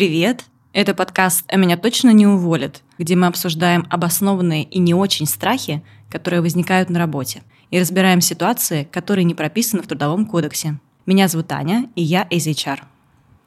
[0.00, 0.46] Привет!
[0.72, 5.84] Это подкаст «А меня точно не уволят», где мы обсуждаем обоснованные и не очень страхи,
[6.08, 10.80] которые возникают на работе, и разбираем ситуации, которые не прописаны в Трудовом кодексе.
[11.04, 12.78] Меня зовут Аня, и я из HR.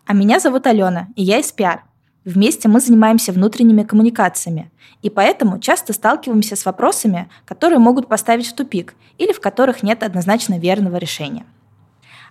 [0.06, 1.80] А меня зовут Алена, и я из PR.
[2.24, 4.70] Вместе мы занимаемся внутренними коммуникациями,
[5.02, 10.04] и поэтому часто сталкиваемся с вопросами, которые могут поставить в тупик или в которых нет
[10.04, 11.48] однозначно верного решения.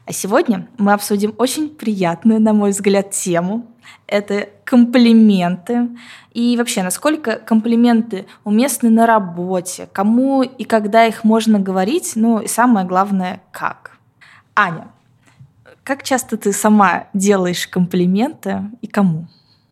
[0.07, 3.67] А сегодня мы обсудим очень приятную, на мой взгляд, тему.
[4.07, 5.89] Это комплименты.
[6.33, 12.47] И вообще, насколько комплименты уместны на работе, кому и когда их можно говорить, ну и
[12.47, 13.99] самое главное, как.
[14.55, 14.89] Аня,
[15.85, 19.27] как часто ты сама делаешь комплименты и кому?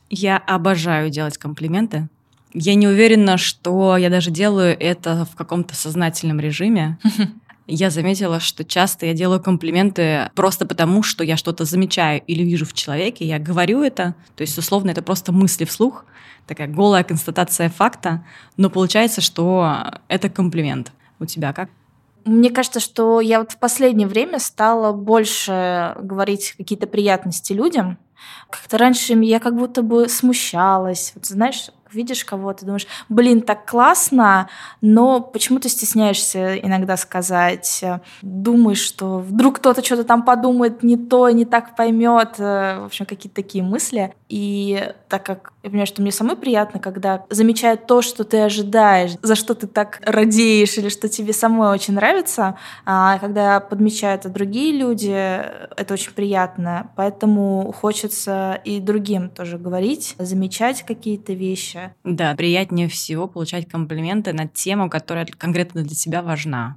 [0.09, 2.09] Я обожаю делать комплименты.
[2.53, 6.99] Я не уверена, что я даже делаю это в каком-то сознательном режиме.
[7.71, 12.67] я заметила, что часто я делаю комплименты просто потому, что я что-то замечаю или вижу
[12.67, 16.05] в человеке, я говорю это, то есть условно это просто мысли вслух,
[16.47, 18.25] такая голая констатация факта,
[18.57, 20.93] но получается, что это комплимент.
[21.19, 21.71] У тебя как?
[22.25, 27.99] Мне кажется, что я вот в последнее время стала больше говорить какие-то приятности людям.
[28.51, 31.13] Как-то раньше я как будто бы смущалась.
[31.15, 34.49] Вот знаешь, видишь кого-то, думаешь, блин, так классно,
[34.81, 37.85] но почему ты стесняешься иногда сказать,
[38.23, 43.37] думаешь, что вдруг кто-то что-то там подумает не то, не так поймет, в общем, какие-то
[43.37, 44.15] такие мысли.
[44.29, 49.13] И так как я понимаю, что мне самой приятно, когда замечают то, что ты ожидаешь,
[49.23, 54.29] за что ты так радеешь или что тебе самой очень нравится, а когда подмечают и
[54.29, 56.91] другие люди, это очень приятно.
[56.97, 61.93] Поэтому хочется и другим тоже говорить, замечать какие-то вещи.
[62.05, 66.77] Да, приятнее всего получать комплименты на тему, которая конкретно для тебя важна.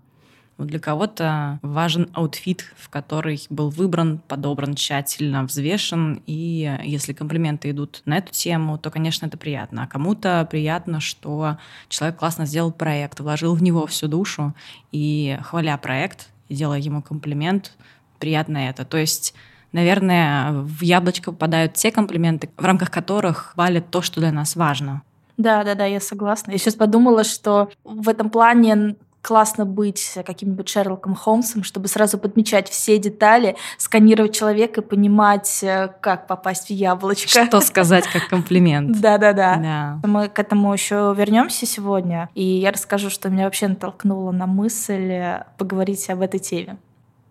[0.58, 6.22] Для кого-то важен outfit, в который был выбран, подобран тщательно, взвешен.
[6.28, 9.84] И если комплименты идут на эту тему, то, конечно, это приятно.
[9.84, 11.58] А кому-то приятно, что
[11.90, 14.54] человек классно сделал проект, вложил в него всю душу.
[14.92, 17.74] И хваля проект, делая ему комплимент,
[18.20, 18.86] приятно это.
[18.86, 19.34] То есть
[19.74, 25.02] наверное, в яблочко попадают те комплименты, в рамках которых валит то, что для нас важно.
[25.36, 26.52] Да, да, да, я согласна.
[26.52, 32.70] Я сейчас подумала, что в этом плане классно быть каким-нибудь Шерлоком Холмсом, чтобы сразу подмечать
[32.70, 37.46] все детали, сканировать человека и понимать, э, как попасть в яблочко.
[37.46, 39.00] Что сказать как комплимент.
[39.00, 40.00] Да-да-да.
[40.04, 45.40] Мы к этому еще вернемся сегодня, и я расскажу, что меня вообще натолкнуло на мысль
[45.58, 46.78] поговорить об этой теме.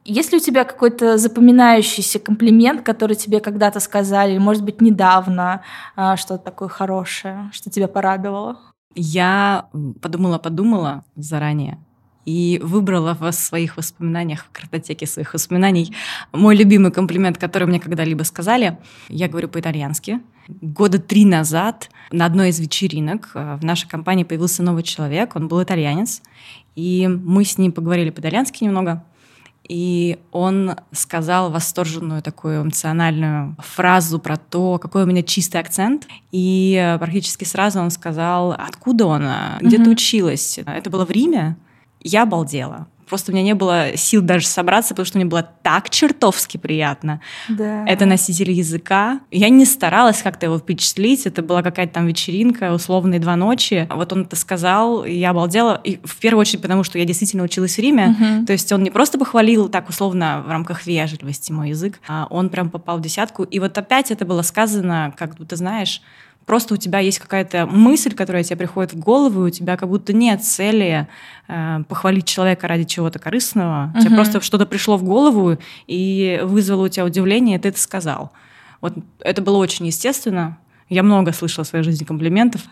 [0.04, 5.62] Есть ли у тебя какой-то запоминающийся комплимент, который тебе когда-то сказали, может быть, недавно,
[5.94, 8.58] а, что-то такое хорошее, что тебя порадовало?
[8.94, 9.68] Я
[10.00, 11.78] подумала-подумала заранее
[12.24, 15.94] и выбрала в своих воспоминаниях, в картотеке своих воспоминаний,
[16.32, 18.78] мой любимый комплимент, который мне когда-либо сказали.
[19.08, 20.20] Я говорю по-итальянски.
[20.48, 25.48] Года три назад на одной из вечеринок э, в нашей компании появился новый человек, он
[25.48, 26.20] был итальянец,
[26.74, 29.04] и мы с ним поговорили по-итальянски немного,
[29.68, 36.06] и он сказал восторженную такую эмоциональную фразу про то, какой у меня чистый акцент.
[36.32, 39.22] И э, практически сразу он сказал, откуда он,
[39.60, 39.84] где mm-hmm.
[39.84, 40.58] ты училась.
[40.58, 41.56] Это было в Риме.
[42.00, 42.88] Я обалдела.
[43.12, 47.20] Просто у меня не было сил даже собраться, потому что мне было так чертовски приятно.
[47.46, 47.84] Да.
[47.86, 49.20] Это носитель языка.
[49.30, 51.26] Я не старалась как-то его впечатлить.
[51.26, 53.86] Это была какая-то там вечеринка, условные два ночи.
[53.94, 55.78] Вот он это сказал, и я обалдела.
[55.84, 58.16] И в первую очередь потому, что я действительно училась в Риме.
[58.18, 58.46] Угу.
[58.46, 62.48] То есть он не просто похвалил так условно в рамках вежливости мой язык, а он
[62.48, 63.42] прям попал в десятку.
[63.42, 66.00] И вот опять это было сказано, как ты знаешь,
[66.46, 69.88] Просто у тебя есть какая-то мысль, которая тебе приходит в голову, и у тебя как
[69.88, 71.06] будто нет цели
[71.48, 73.92] э, похвалить человека ради чего-то корыстного.
[73.94, 74.00] Угу.
[74.00, 78.32] Тебе просто что-то пришло в голову и вызвало у тебя удивление, и ты это сказал.
[78.80, 80.58] Вот это было очень естественно.
[80.88, 82.62] Я много слышала в своей жизни комплиментов.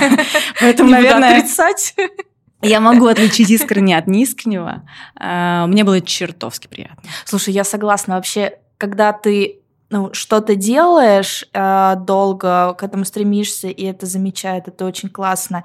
[0.60, 1.94] Поэтому, наверное, отрицать.
[2.62, 4.82] Я могу отличить искренне от неискреннего.
[5.20, 7.08] Э, мне было чертовски приятно.
[7.24, 8.16] Слушай, я согласна.
[8.16, 9.57] Вообще, когда ты
[9.90, 15.64] ну, что-то делаешь э, долго, к этому стремишься, и это замечает, это очень классно.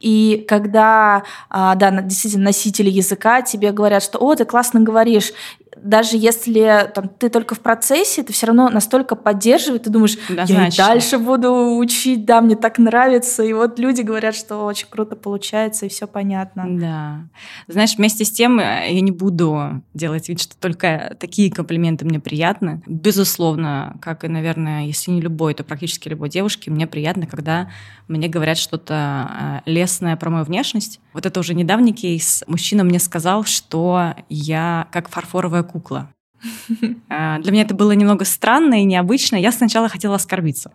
[0.00, 5.32] И когда, э, да, действительно носители языка тебе говорят, что, о, ты классно говоришь,
[5.82, 10.44] даже если там, ты только в процессе, ты все равно настолько поддерживает, ты думаешь, да,
[10.44, 13.42] я и дальше буду учить, да, мне так нравится.
[13.42, 16.64] И вот люди говорят, что очень круто получается, и все понятно.
[16.68, 17.20] Да.
[17.66, 22.20] Знаешь, вместе с тем э, я не буду делать вид, что только такие комплименты мне
[22.20, 22.82] приятны.
[22.86, 27.70] Безусловно, как и, наверное, если не любой, то практически любой девушке, мне приятно, когда
[28.08, 31.00] мне говорят что-то э, лесное про мою внешность.
[31.12, 32.42] Вот это уже недавний кейс.
[32.46, 36.12] Мужчина мне сказал, что я как фарфоровая кукла.
[37.08, 39.36] А, для меня это было немного странно и необычно.
[39.36, 40.70] Я сначала хотела оскорбиться.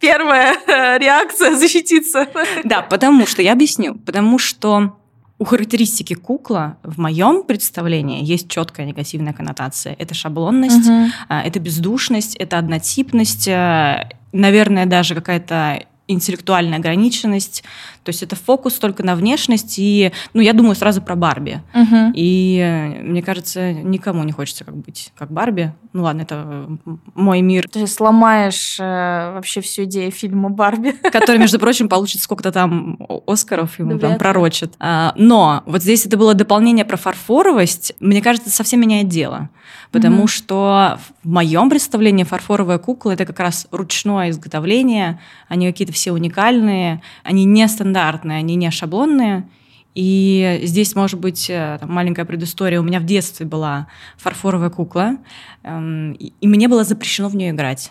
[0.00, 2.26] Первая э, реакция защититься.
[2.64, 4.96] Да, потому что, я объясню, потому что
[5.38, 9.94] у характеристики кукла в моем представлении есть четкая негативная коннотация.
[9.98, 11.06] Это шаблонность, угу.
[11.28, 17.62] это бездушность, это однотипность, э, наверное, даже какая-то интеллектуальная ограниченность.
[18.02, 19.78] То есть это фокус только на внешность.
[19.78, 21.62] И, ну, я думаю сразу про Барби.
[21.74, 22.12] Угу.
[22.14, 25.72] И э, мне кажется, никому не хочется как быть как Барби.
[25.92, 26.68] Ну ладно, это
[27.14, 27.68] мой мир.
[27.68, 30.92] Ты сломаешь э, вообще всю идею фильма Барби.
[31.12, 34.74] Который, между прочим, получит сколько-то там Оскаров, ему да, прям пророчит.
[34.78, 37.92] А, но вот здесь это было дополнение про фарфоровость.
[38.00, 39.50] Мне кажется, совсем меняет дело.
[39.90, 40.28] Потому угу.
[40.28, 45.20] что в моем представлении фарфоровая кукла это как раз ручное изготовление.
[45.48, 49.48] Они какие-то все уникальные, они нестандартные, они не шаблонные.
[49.94, 52.78] И здесь, может быть, э, там, маленькая предыстория.
[52.80, 55.16] У меня в детстве была фарфоровая кукла,
[55.64, 57.90] эм, и мне было запрещено в нее играть.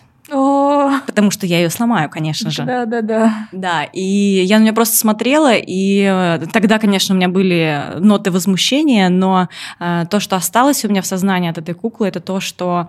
[1.06, 2.64] Потому что я ее сломаю, конечно же.
[2.64, 3.48] Да, да, да.
[3.52, 8.30] Да, и я на нее просто смотрела, и э, тогда, конечно, у меня были ноты
[8.30, 9.48] возмущения, но
[9.80, 12.88] э, то, что осталось у меня в сознании от этой куклы, это то, что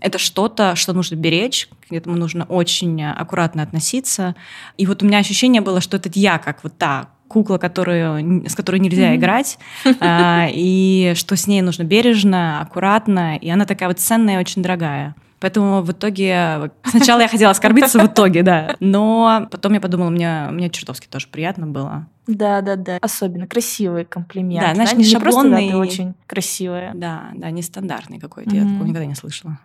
[0.00, 4.34] это что-то, что нужно беречь, к этому нужно очень аккуратно относиться.
[4.76, 8.54] И вот у меня ощущение было, что это я, как вот та кукла, которую, с
[8.54, 9.16] которой нельзя mm-hmm.
[9.16, 9.58] играть,
[10.00, 14.62] а, и что с ней нужно бережно, аккуратно, и она такая вот ценная и очень
[14.62, 15.14] дорогая.
[15.40, 16.70] Поэтому в итоге...
[16.84, 18.76] Сначала я хотела оскорбиться в итоге, да.
[18.80, 22.06] Но потом я подумала, мне, мне чертовски тоже приятно было.
[22.26, 22.98] Да, да, да.
[23.00, 24.66] Особенно красивые комплименты.
[24.66, 25.70] Да, знаешь, не, не шаблонный.
[25.70, 26.92] Просто, да, очень красивые.
[26.94, 28.50] Да, да, нестандартный какой-то.
[28.50, 28.56] Mm-hmm.
[28.56, 29.58] Я такого никогда не слышала.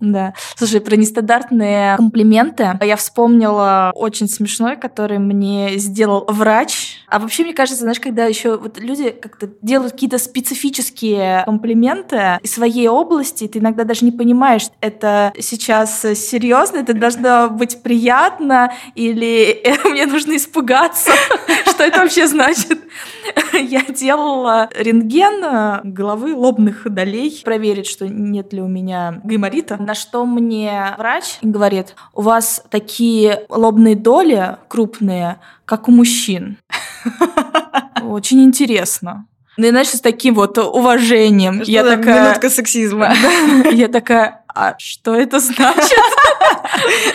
[0.00, 0.32] Да.
[0.56, 6.99] Слушай, про нестандартные комплименты я вспомнила очень смешной, который мне сделал врач.
[7.10, 12.52] А вообще, мне кажется, знаешь, когда еще вот люди как-то делают какие-то специфические комплименты из
[12.52, 19.62] своей области, ты иногда даже не понимаешь, это сейчас серьезно, это должно быть приятно, или
[19.90, 21.10] мне нужно испугаться,
[21.66, 22.78] что это вообще значит.
[23.52, 30.24] Я делала рентген головы, лобных долей, проверить, что нет ли у меня гайморита на что
[30.24, 36.58] мне врач говорит, у вас такие лобные доли крупные, как у мужчин.
[38.02, 39.26] Очень интересно.
[39.56, 41.62] Ну и знаешь, с таким вот уважением.
[41.62, 42.24] Что я такая...
[42.24, 43.12] Минутка сексизма.
[43.72, 45.98] Я такая, а что это значит?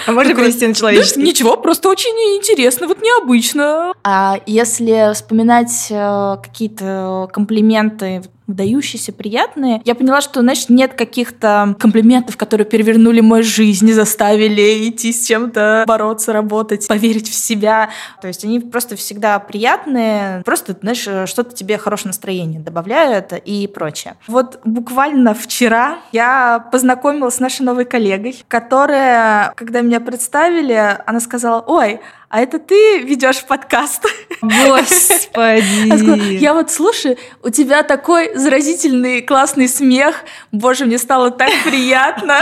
[0.06, 1.24] А можно перевести на человеческий?
[1.24, 3.94] Ничего, просто очень интересно, вот необычно.
[4.04, 9.82] А если вспоминать э, какие-то комплименты выдающиеся, приятные.
[9.86, 15.86] Я поняла, что, знаешь, нет каких-то комплиментов, которые перевернули мою жизнь, заставили идти с чем-то,
[15.88, 17.90] бороться, работать, поверить в себя.
[18.22, 24.16] То есть они просто всегда приятные, просто, знаешь, что-то тебе хорошее настроение добавляют и прочее.
[24.28, 31.62] Вот буквально вчера я познакомилась с нашей новой коллегой, которая, когда меня представили, она сказала,
[31.62, 32.00] ой,
[32.36, 34.06] а это ты ведешь подкаст?
[34.42, 36.34] Господи!
[36.42, 40.26] Я вот слушаю, у тебя такой заразительный классный смех.
[40.52, 42.42] Боже, мне стало так приятно.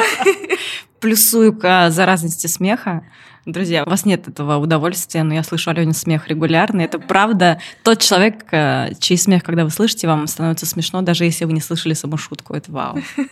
[1.00, 3.06] Плюсую к заразности смеха.
[3.46, 6.80] Друзья, у вас нет этого удовольствия, но я слышу Алене смех регулярно.
[6.80, 11.44] Это правда тот человек, э, чей смех, когда вы слышите, вам становится смешно, даже если
[11.44, 12.54] вы не слышали саму шутку.
[12.54, 13.00] Это вау.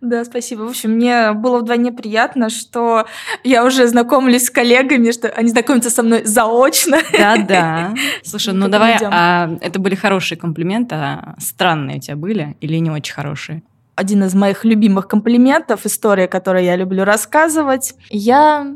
[0.00, 0.62] Да, спасибо.
[0.62, 3.06] В общем, мне было вдвойне приятно, что
[3.44, 6.98] я уже знакомлюсь с коллегами, что они знакомятся со мной заочно.
[7.12, 7.94] Да-да.
[8.24, 12.90] Слушай, ну давай, а это были хорошие комплименты, а странные у тебя были или не
[12.90, 13.62] очень хорошие?
[13.94, 17.94] Один из моих любимых комплиментов, история, которую я люблю рассказывать.
[18.10, 18.74] Я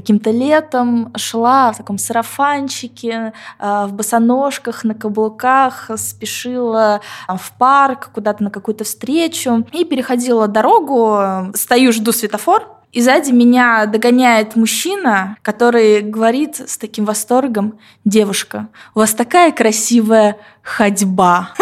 [0.00, 8.44] каким-то летом шла в таком сарафанчике, э, в босоножках, на каблуках, спешила в парк, куда-то
[8.44, 16.00] на какую-то встречу и переходила дорогу, стою, жду светофор, и сзади меня догоняет мужчина, который
[16.00, 21.50] говорит с таким восторгом, девушка, у вас такая красивая ходьба.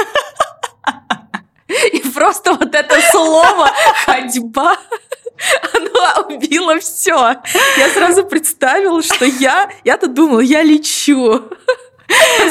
[1.92, 3.70] И просто вот это слово
[4.04, 4.76] «ходьба»
[5.74, 7.36] оно убило все.
[7.78, 11.42] Я сразу представила, что я, я-то думала, я лечу.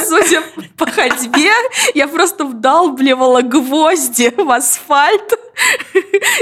[0.06, 0.42] Судя
[0.76, 1.50] по ходьбе,
[1.94, 5.32] я просто вдалбливала гвозди в асфальт.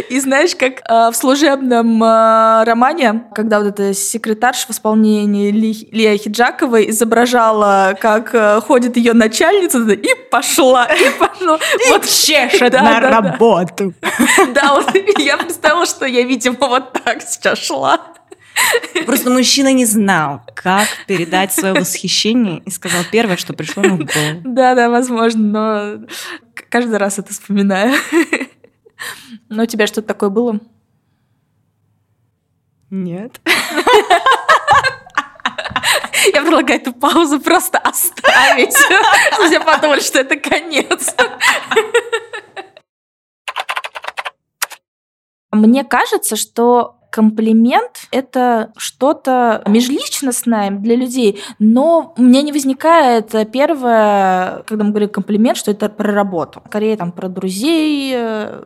[0.08, 5.88] И знаешь, как э, в служебном э, романе, когда вот эта секретарша в исполнении Ли,
[5.92, 11.58] Лия Хиджаковой изображала, как э, ходит ее начальница, и пошла, и пошла.
[11.86, 13.94] И вот чешет да, на да, работу.
[14.00, 14.46] Да.
[14.54, 18.00] да, вот я представила, что я, видимо, вот так сейчас шла.
[19.06, 24.04] Просто мужчина не знал, как передать свое восхищение и сказал первое, что пришло ему в
[24.06, 24.40] голову.
[24.44, 26.06] Да, да, возможно, но
[26.70, 27.94] каждый раз это вспоминаю.
[29.48, 30.60] Но у тебя что-то такое было?
[32.90, 33.40] Нет.
[36.32, 41.14] Я предлагаю эту паузу просто оставить, все подумали, что это конец.
[45.50, 54.64] Мне кажется, что комплимент— это что-то межличностное для людей, но у меня не возникает первое,
[54.66, 56.60] когда мы говорим комплимент, что это про работу.
[56.66, 58.16] Скорее там про друзей,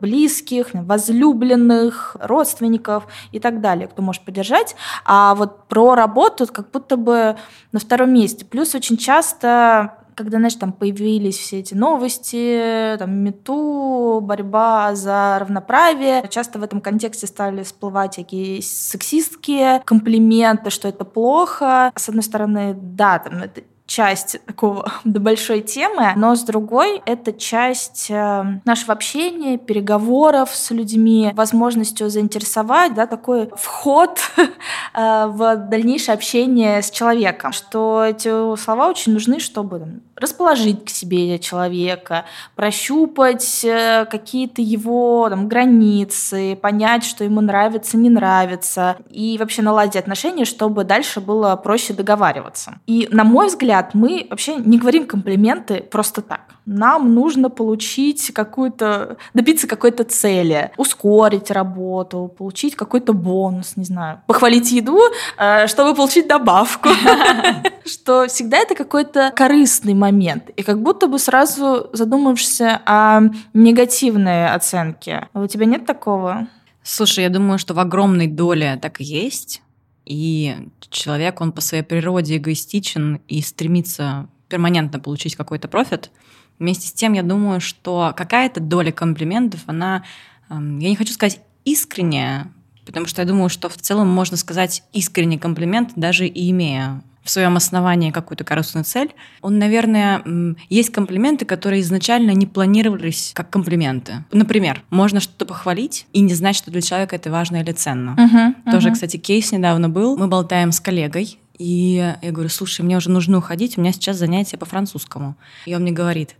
[0.01, 4.75] близких, возлюбленных, родственников и так далее, кто может поддержать.
[5.05, 7.35] А вот про работу как будто бы
[7.71, 8.45] на втором месте.
[8.45, 16.27] Плюс очень часто когда, знаешь, там появились все эти новости, там, мету, борьба за равноправие,
[16.29, 21.93] часто в этом контексте стали всплывать такие сексистские комплименты, что это плохо.
[21.95, 27.33] С одной стороны, да, там это часть такого до большой темы, но с другой это
[27.33, 36.13] часть э, нашего общения, переговоров с людьми, возможностью заинтересовать, да, такой вход э, в дальнейшее
[36.13, 44.05] общение с человеком, что эти слова очень нужны, чтобы расположить к себе человека, прощупать э,
[44.09, 50.83] какие-то его там, границы, понять, что ему нравится, не нравится, и вообще наладить отношения, чтобы
[50.83, 52.79] дальше было проще договариваться.
[52.85, 56.41] И, на мой взгляд, мы вообще не говорим комплименты просто так.
[56.71, 64.71] Нам нужно получить какую-то, добиться какой-то цели, ускорить работу, получить какой-то бонус, не знаю, похвалить
[64.71, 64.99] еду,
[65.39, 66.89] э, чтобы получить добавку.
[67.85, 70.51] Что всегда это какой-то корыстный момент.
[70.57, 73.21] И как будто бы сразу задумаешься о
[73.55, 75.27] негативной оценке.
[75.33, 76.49] А у тебя нет такого?
[76.83, 79.63] Слушай, я думаю, что в огромной доле так и есть.
[80.05, 80.55] И
[80.91, 86.11] человек, он по своей природе эгоистичен и стремится перманентно получить какой-то профит.
[86.59, 90.03] Вместе с тем, я думаю, что какая-то доля комплиментов, она,
[90.49, 92.51] эм, я не хочу сказать искренняя,
[92.85, 97.29] потому что я думаю, что в целом можно сказать искренний комплимент, даже и имея в
[97.29, 100.23] своем основании какую-то корыстную цель, он, наверное,
[100.69, 104.25] есть комплименты, которые изначально не планировались как комплименты.
[104.31, 108.15] Например, можно что-то похвалить и не знать, что для человека это важно или ценно.
[108.17, 108.93] Uh-huh, Тоже, uh-huh.
[108.93, 110.17] кстати, кейс недавно был.
[110.17, 114.17] Мы болтаем с коллегой, и я говорю, слушай, мне уже нужно уходить, у меня сейчас
[114.17, 115.35] занятие по французскому.
[115.65, 116.35] И он мне говорит,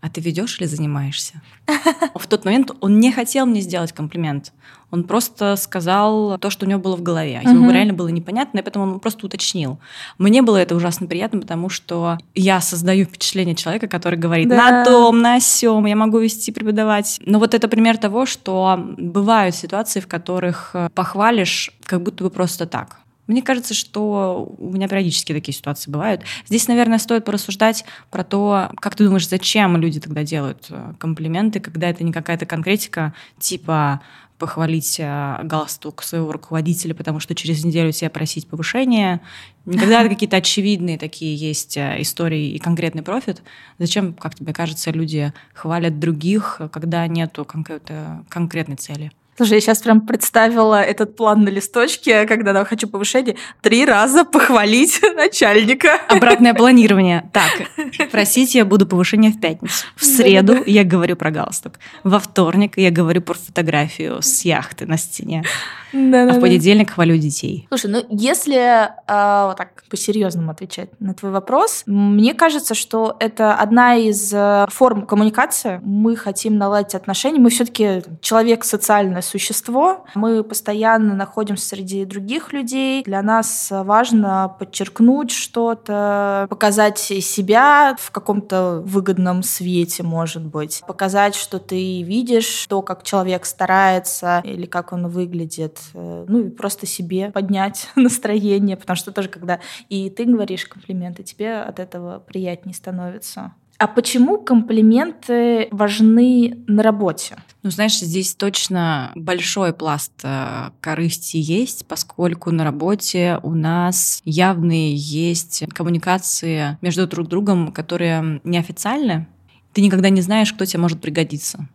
[0.00, 1.42] а ты ведешь или занимаешься?
[2.14, 4.52] В тот момент он не хотел мне сделать комплимент.
[4.90, 7.40] Он просто сказал то, что у него было в голове.
[7.44, 7.72] Ему угу.
[7.72, 9.78] реально было непонятно, и поэтому он просто уточнил.
[10.16, 14.56] Мне было это ужасно приятно, потому что я создаю впечатление человека, который говорит да.
[14.56, 17.20] на том, на сём, я могу вести, преподавать.
[17.26, 22.66] Но вот это пример того, что бывают ситуации, в которых похвалишь как будто бы просто
[22.66, 23.00] так.
[23.28, 26.22] Мне кажется, что у меня периодически такие ситуации бывают.
[26.46, 31.60] Здесь, наверное, стоит порассуждать про то, как ты думаешь, зачем люди тогда делают э, комплименты,
[31.60, 34.00] когда это не какая-то конкретика, типа
[34.38, 39.20] похвалить э, галстук своего руководителя, потому что через неделю себя просить повышение.
[39.66, 43.42] Никогда какие-то очевидные такие есть э, истории и конкретный профит.
[43.78, 49.12] Зачем, как тебе кажется, люди хвалят других, когда нету какой-то конкретной цели?
[49.38, 54.24] Слушай, я сейчас прям представила этот план на листочке, когда я хочу повышение, три раза
[54.24, 56.00] похвалить начальника.
[56.08, 57.30] Обратное планирование.
[57.32, 59.86] Так, просить я буду повышение в пятницу.
[59.94, 61.74] В среду я говорю про галстук.
[62.02, 65.44] Во вторник я говорю про фотографию с яхты на стене.
[65.92, 67.66] Да, а в понедельник хвалю детей.
[67.68, 73.54] Слушай, ну если э, вот так по-серьезному отвечать на твой вопрос, мне кажется, что это
[73.54, 75.80] одна из э, форм коммуникации.
[75.82, 77.38] Мы хотим наладить отношения.
[77.38, 80.04] Мы все-таки человек социальное существо.
[80.14, 83.02] Мы постоянно находимся среди других людей.
[83.04, 90.82] Для нас важно подчеркнуть что-то, показать себя в каком-то выгодном свете, может быть.
[90.86, 96.50] Показать, что ты видишь то, как человек старается или как он выглядит Э, ну и
[96.50, 102.18] просто себе поднять настроение, потому что тоже, когда и ты говоришь комплименты, тебе от этого
[102.18, 103.54] приятнее становится.
[103.78, 107.36] А почему комплименты важны на работе?
[107.62, 114.96] Ну, знаешь, здесь точно большой пласт э, корысти есть, поскольку на работе у нас явные
[114.96, 119.28] есть коммуникации между друг другом, которые неофициальны.
[119.72, 121.68] Ты никогда не знаешь, кто тебе может пригодиться.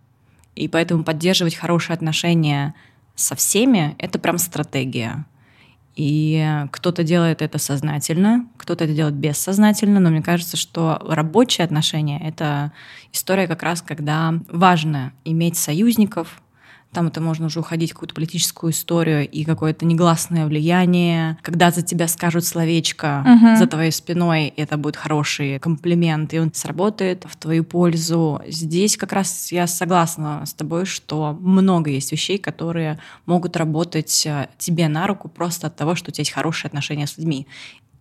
[0.55, 2.75] И поэтому поддерживать хорошие отношения
[3.15, 5.25] со всеми, это прям стратегия.
[5.95, 12.19] И кто-то делает это сознательно, кто-то это делает бессознательно, но мне кажется, что рабочие отношения—
[12.23, 12.71] это
[13.11, 16.42] история как раз, когда важно иметь союзников,
[16.93, 21.37] Там это можно уже уходить в какую-то политическую историю и какое-то негласное влияние.
[21.41, 23.57] Когда за тебя скажут словечко угу.
[23.57, 28.41] за твоей спиной, это будет хороший комплимент, и он сработает в твою пользу.
[28.47, 34.47] Здесь как раз я согласна с тобой, что много есть вещей, которые могут работать э,
[34.57, 37.47] тебе на руку просто от того, что у тебя есть хорошие отношения с людьми.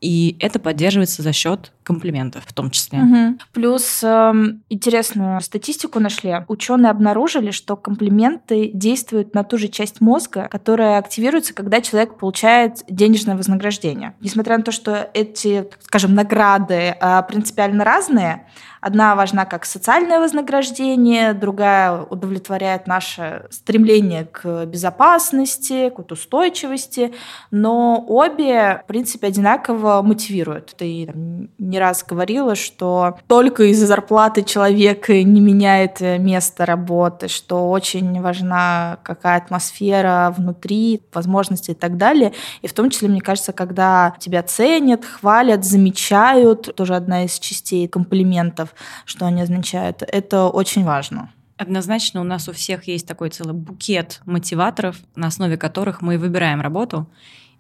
[0.03, 3.01] И это поддерживается за счет комплиментов в том числе.
[3.01, 3.39] Угу.
[3.53, 4.33] Плюс э,
[4.69, 6.45] интересную статистику нашли.
[6.49, 12.85] Ученые обнаружили, что комплименты действуют на ту же часть мозга, которая активируется, когда человек получает
[12.89, 14.15] денежное вознаграждение.
[14.21, 18.47] Несмотря на то, что эти, скажем, награды э, принципиально разные,
[18.83, 27.15] Одна важна как социальное вознаграждение, другая удовлетворяет наше стремление к безопасности, к устойчивости,
[27.53, 30.75] но обе, в принципе, одинаково мотивируют.
[30.77, 37.71] Ты там, не раз говорила, что только из-за зарплаты человек не меняет место работы, что
[37.71, 42.33] очень важна какая атмосфера внутри, возможности и так далее.
[42.61, 47.89] И в том числе, мне кажется, когда тебя ценят, хвалят, замечают, тоже одна из частей
[47.89, 48.75] комплиментов,
[49.07, 50.03] что они означают.
[50.03, 51.33] Это очень важно.
[51.57, 56.61] Однозначно у нас у всех есть такой целый букет мотиваторов, на основе которых мы выбираем
[56.61, 57.07] работу.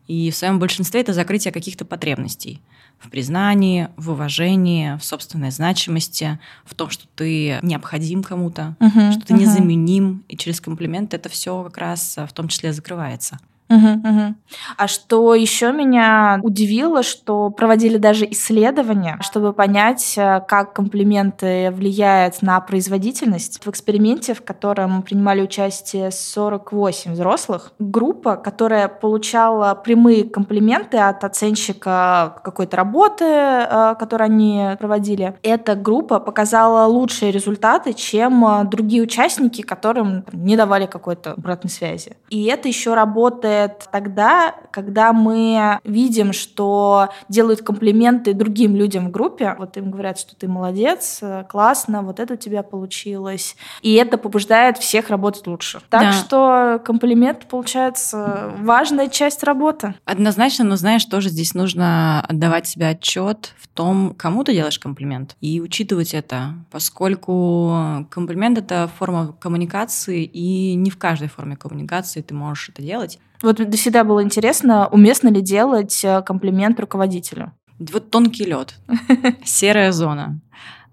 [0.08, 2.60] И в своем большинстве это закрытие каких-то потребностей
[3.02, 9.26] в признании, в уважении, в собственной значимости, в том, что ты необходим кому-то, uh-huh, что
[9.26, 9.40] ты uh-huh.
[9.40, 13.38] незаменим, и через комплимент это все как раз в том числе закрывается.
[13.72, 14.34] Угу, угу.
[14.76, 22.42] А что еще меня удивило, что проводили даже исследования, чтобы понять, э, как комплименты влияют
[22.42, 23.64] на производительность.
[23.64, 32.40] В эксперименте, в котором принимали участие 48 взрослых, группа, которая получала прямые комплименты от оценщика
[32.44, 39.62] какой-то работы, э, которую они проводили, эта группа показала лучшие результаты, чем э, другие участники,
[39.62, 42.16] которым не давали какой-то обратной связи.
[42.28, 49.10] И это еще работает работает тогда, когда мы видим, что делают комплименты другим людям в
[49.10, 49.54] группе.
[49.58, 53.56] Вот им говорят, что ты молодец, классно, вот это у тебя получилось.
[53.82, 55.80] И это побуждает всех работать лучше.
[55.90, 56.12] Так да.
[56.12, 59.94] что комплимент, получается, важная часть работы.
[60.04, 65.36] Однозначно, но знаешь, тоже здесь нужно отдавать себе отчет в том, кому ты делаешь комплимент,
[65.40, 72.34] и учитывать это, поскольку комплимент— это форма коммуникации, и не в каждой форме коммуникации ты
[72.34, 73.18] можешь это делать.
[73.42, 77.52] Вот всегда было интересно, уместно ли делать э, комплимент руководителю?
[77.78, 78.74] Вот тонкий лед,
[79.44, 80.40] серая зона.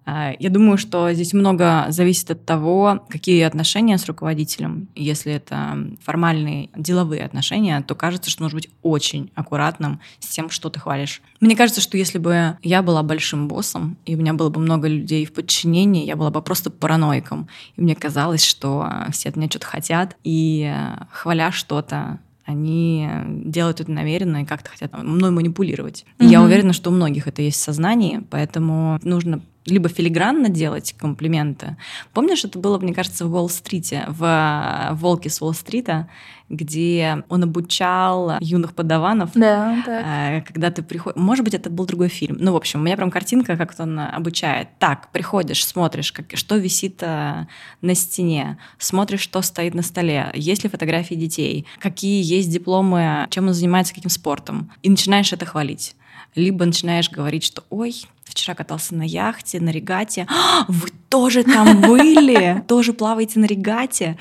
[0.05, 4.87] А, я думаю, что здесь много зависит от того, какие отношения с руководителем.
[4.95, 10.71] Если это формальные деловые отношения, то кажется, что нужно быть очень аккуратным с тем, что
[10.71, 11.21] ты хвалишь.
[11.41, 14.87] Мне кажется, что если бы я была большим боссом, и у меня было бы много
[14.87, 17.47] людей в подчинении, я была бы просто параноиком.
[17.75, 23.07] И мне казалось, что все от меня что-то хотят, и э, хваля что-то, они
[23.45, 26.05] делают это намеренно и как-то хотят мной манипулировать.
[26.19, 30.95] И я уверена, что у многих это есть в сознании, поэтому нужно либо филигранно делать
[30.97, 31.77] комплименты.
[32.13, 36.09] Помнишь, это было, мне кажется, в Уолл-стрите, в «Волке с Уолл-стрита»,
[36.49, 40.05] где он обучал юных подаванов, да, так.
[40.05, 41.19] Э, когда ты приходишь...
[41.19, 42.37] Может быть, это был другой фильм.
[42.39, 44.69] Ну, в общем, у меня прям картинка, как он обучает.
[44.79, 47.45] Так, приходишь, смотришь, как, что висит э,
[47.81, 53.47] на стене, смотришь, что стоит на столе, есть ли фотографии детей, какие есть дипломы, чем
[53.47, 54.71] он занимается, каким спортом.
[54.81, 55.95] И начинаешь это хвалить
[56.35, 57.95] либо начинаешь говорить, что ой,
[58.39, 60.27] вчера катался на яхте, на регате.
[60.29, 62.63] А, вы тоже там были?
[62.67, 64.17] Тоже плаваете на регате?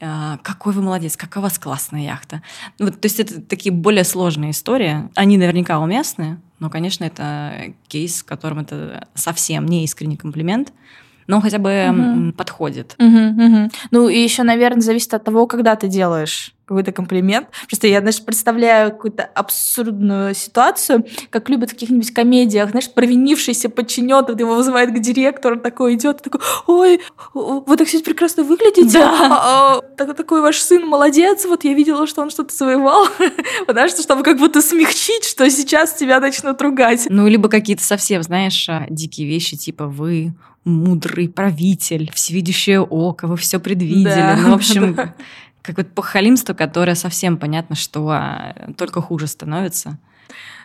[0.00, 2.42] А, какой вы молодец, какая у вас классная яхта.
[2.78, 5.08] Вот, то есть это такие более сложные истории.
[5.14, 10.72] Они наверняка уместны, но, конечно, это кейс, в котором это совсем не искренний комплимент,
[11.26, 12.32] но хотя бы угу.
[12.32, 12.94] подходит.
[12.98, 13.70] Угу, угу.
[13.90, 17.48] Ну и еще, наверное, зависит от того, когда ты делаешь какой-то комплимент.
[17.68, 24.12] Просто я, знаешь, представляю какую-то абсурдную ситуацию, как любят в каких-нибудь комедиях, знаешь, провинившийся подчиненный,
[24.28, 27.00] вот его вызывает к директору, такой идет, такой, ой,
[27.34, 29.80] вы так сейчас прекрасно выглядите, да.
[29.80, 33.06] а, а, такой ваш сын молодец, вот я видела, что он что-то завоевал,
[33.66, 37.06] потому что чтобы как будто смягчить, что сейчас тебя начнут ругать.
[37.08, 43.36] Ну, либо какие-то совсем, знаешь, а, дикие вещи, типа вы мудрый правитель, всевидящее око, вы
[43.36, 44.04] все предвидели.
[44.04, 44.96] Да, ну, в общем,
[45.62, 49.98] да как вот похалимство, которое совсем понятно, что а, только хуже становится.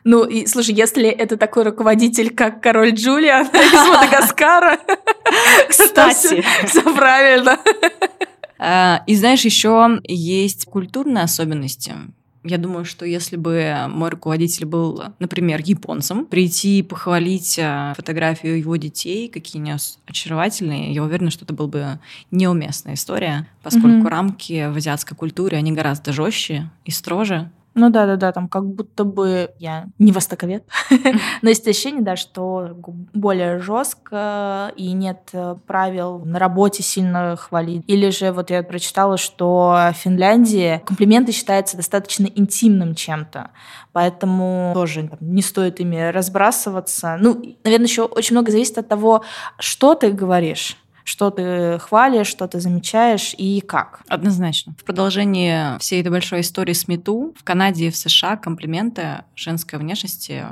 [0.04, 4.80] Ну, и слушай, если это такой руководитель, как король Джулиан из Мадагаскара,
[5.70, 7.60] кстати, все правильно.
[8.58, 11.94] А, и знаешь, еще есть культурные особенности.
[12.48, 18.58] Я думаю, что если бы мой руководитель был, например, японцем, прийти и похвалить э, фотографию
[18.58, 19.74] его детей, какие они
[20.06, 22.00] очаровательные, я уверена, что это была бы
[22.32, 24.10] неуместная история, поскольку mm-hmm.
[24.10, 28.66] рамки в азиатской культуре, они гораздо жестче и строже, ну да, да, да, там как
[28.66, 30.63] будто бы я не востоковед,
[31.42, 32.76] но есть ощущение, да, что
[33.13, 37.84] более жестко и нет э, правил на работе сильно хвалить.
[37.88, 43.52] Или же вот я прочитала, что в Финляндии комплименты считаются достаточно интимным чем-то,
[43.94, 47.18] поэтому тоже там, не стоит ими разбрасываться.
[47.20, 49.24] Ну, наверное, еще очень много зависит от того,
[49.60, 54.02] что ты говоришь что ты хвалишь, что ты замечаешь и как.
[54.10, 54.76] Однозначно.
[54.78, 59.80] В продолжении всей этой большой истории с МИТУ в Канаде и в США комплименты женской
[59.80, 60.43] внешности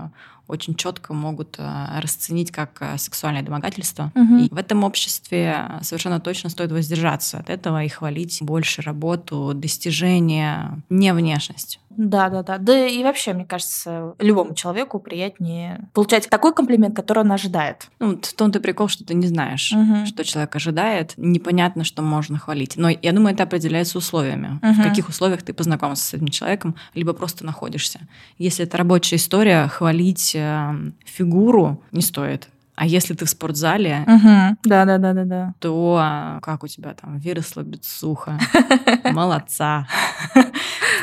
[0.48, 4.12] очень четко могут э, расценить как э, сексуальное домогательство.
[4.16, 4.38] Угу.
[4.38, 10.82] И в этом обществе совершенно точно стоит воздержаться от этого и хвалить больше работу, достижения,
[10.90, 11.80] не внешность.
[11.98, 12.58] Да, да, да.
[12.58, 17.88] Да и вообще, мне кажется, любому человеку приятнее получать такой комплимент, который он ожидает.
[18.00, 20.06] Ну, в том-то прикол, что ты не знаешь, угу.
[20.06, 21.14] что человек ожидает.
[21.18, 22.78] Непонятно, что можно хвалить.
[22.78, 24.60] Но я думаю, это определяется условиями.
[24.62, 24.74] Угу.
[24.74, 28.02] В каких условиях ты познакомился с этим человеком, либо просто находишься.
[28.38, 30.74] Если это рабочая история, хвалить э,
[31.06, 32.50] фигуру не стоит.
[32.76, 34.58] А если ты в спортзале, угу.
[34.66, 38.38] да, да, да, да, да, то а, как у тебя там выросла бицуха,
[39.14, 39.88] молодца.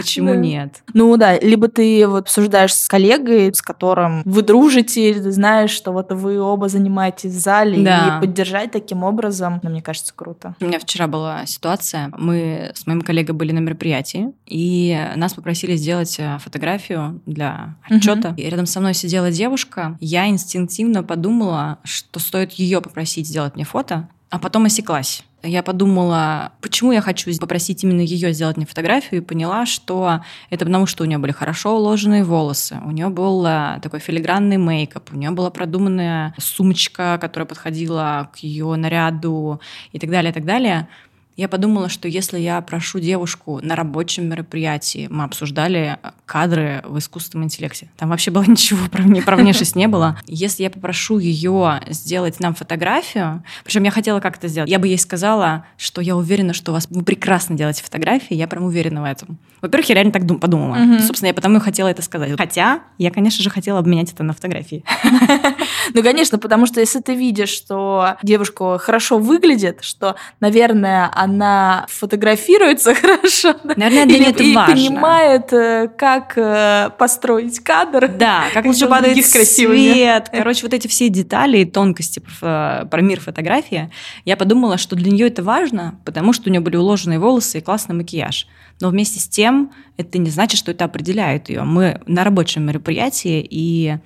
[0.02, 0.82] Почему нет?
[0.94, 5.70] Ну да, либо ты вот обсуждаешь с коллегой, с которым вы дружите, или ты знаешь,
[5.70, 10.54] что вот вы оба занимаетесь в зале, и поддержать таким образом, ну, мне кажется, круто.
[10.60, 15.76] У меня вчера была ситуация, мы с моим коллегой были на мероприятии, и нас попросили
[15.76, 18.34] сделать э, фотографию для отчета.
[18.36, 23.64] И рядом со мной сидела девушка, я инстинктивно подумала, что стоит ее попросить сделать мне
[23.64, 25.24] фото, а потом осеклась.
[25.42, 30.64] Я подумала, почему я хочу попросить именно ее сделать мне фотографию, и поняла, что это
[30.64, 35.12] потому, что у нее были хорошо уложенные волосы, у нее был э, такой филигранный мейкап,
[35.12, 39.60] у нее была продуманная сумочка, которая подходила к ее наряду
[39.92, 40.88] и так далее, и так далее.
[41.36, 47.46] Я подумала, что если я прошу девушку на рабочем мероприятии, мы обсуждали кадры в искусственном
[47.46, 50.18] интеллекте, там вообще было ничего про, про внешность не было.
[50.26, 54.88] Если я попрошу ее сделать нам фотографию, причем я хотела как это сделать, я бы
[54.88, 59.02] ей сказала, что я уверена, что у вас вы прекрасно делаете фотографии, я прям уверена
[59.02, 59.38] в этом.
[59.62, 60.76] Во-первых, я реально так дум, подумала.
[60.76, 61.02] Угу.
[61.02, 62.36] Собственно, я потому и хотела это сказать.
[62.36, 64.84] Хотя я, конечно же, хотела обменять это на фотографии.
[65.94, 72.94] Ну, конечно, потому что если ты видишь, что девушка хорошо выглядит, что, наверное, она фотографируется
[72.94, 73.54] хорошо.
[73.64, 74.74] Наверное, для нее это и важно.
[74.74, 78.08] понимает, э, как э, построить кадр.
[78.08, 80.28] Да, как лучше падает свет.
[80.30, 83.90] Короче, вот эти все детали и тонкости про, про мир фотографии.
[84.24, 87.60] Я подумала, что для нее это важно, потому что у нее были уложенные волосы и
[87.60, 88.46] классный макияж.
[88.80, 91.62] Но вместе с тем это не значит, что это определяет ее.
[91.62, 93.96] Мы на рабочем мероприятии, и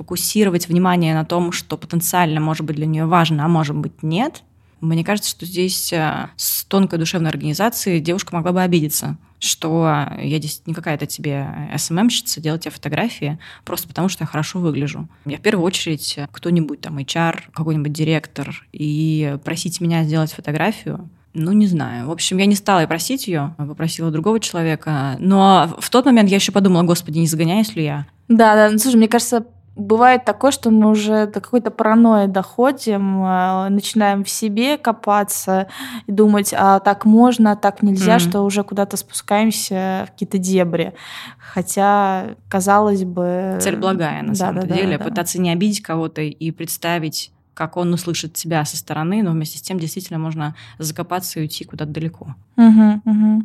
[0.00, 4.42] фокусировать внимание на том, что потенциально может быть для нее важно, а может быть нет,
[4.80, 10.38] мне кажется, что здесь э, с тонкой душевной организацией девушка могла бы обидеться, что я
[10.38, 15.06] здесь не какая-то тебе СММщица, делать тебе фотографии просто потому, что я хорошо выгляжу.
[15.26, 21.52] Я в первую очередь кто-нибудь там HR, какой-нибудь директор, и просить меня сделать фотографию, ну,
[21.52, 22.08] не знаю.
[22.08, 25.16] В общем, я не стала просить ее, попросила другого человека.
[25.20, 28.06] Но в тот момент я еще подумала, господи, не загоняюсь ли я?
[28.26, 28.70] Да, да.
[28.70, 29.46] Ну, слушай, мне кажется,
[29.80, 35.68] бывает такое, что мы уже до какой-то паранойи доходим, э, начинаем в себе копаться
[36.06, 38.30] и думать, а так можно, а так нельзя, mm-hmm.
[38.30, 40.92] что уже куда-то спускаемся в какие-то дебри.
[41.38, 43.58] Хотя, казалось бы...
[43.60, 44.98] Цель благая, на да, самом да, деле.
[44.98, 45.10] Да, да.
[45.10, 49.60] Пытаться не обидеть кого-то и представить как он услышит тебя со стороны, но вместе с
[49.60, 52.34] тем действительно можно закопаться и уйти куда-то далеко.
[52.56, 53.42] Угу, угу.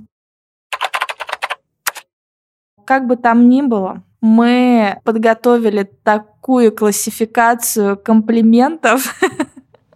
[2.86, 9.16] Как бы там ни было, мы подготовили такую классификацию комплиментов,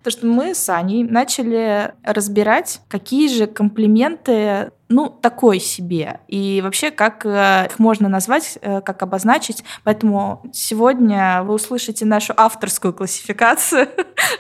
[0.03, 6.19] то что мы с Аней начали разбирать, какие же комплименты ну, такой себе.
[6.27, 9.63] И вообще, как э, их можно назвать, э, как обозначить.
[9.83, 13.87] Поэтому сегодня вы услышите нашу авторскую классификацию.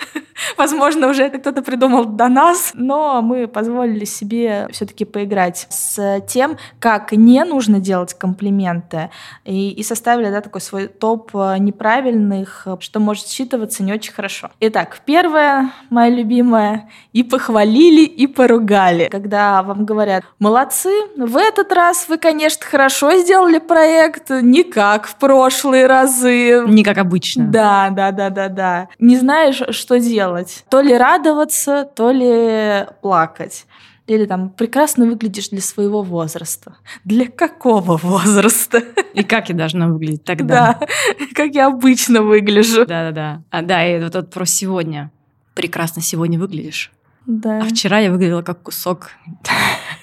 [0.57, 6.57] Возможно, уже это кто-то придумал до нас, но мы позволили себе все-таки поиграть с тем,
[6.79, 9.11] как не нужно делать комплименты,
[9.45, 14.49] и, и составили да, такой свой топ э, неправильных, что может считываться не очень хорошо.
[14.59, 19.09] Итак, первое, моя любимая, и похвалили, и поругали.
[19.09, 20.89] Когда вам говорят, Молодцы.
[21.17, 26.63] В этот раз вы, конечно, хорошо сделали проект, не как в прошлые разы.
[26.65, 27.45] Не как обычно.
[27.45, 28.87] Да, да, да, да, да.
[28.99, 30.63] Не знаешь, что делать.
[30.69, 33.65] То ли радоваться, то ли плакать.
[34.07, 36.77] Или там прекрасно выглядишь для своего возраста.
[37.03, 38.81] Для какого возраста?
[39.13, 40.79] И как я должна выглядеть тогда?
[40.79, 40.87] Да,
[41.35, 42.85] как я обычно выгляжу.
[42.85, 43.43] Да-да-да.
[43.51, 45.11] А, да, и вот, вот про сегодня.
[45.53, 46.91] Прекрасно сегодня выглядишь.
[47.31, 47.59] Да.
[47.59, 49.11] А вчера я выглядела как кусок.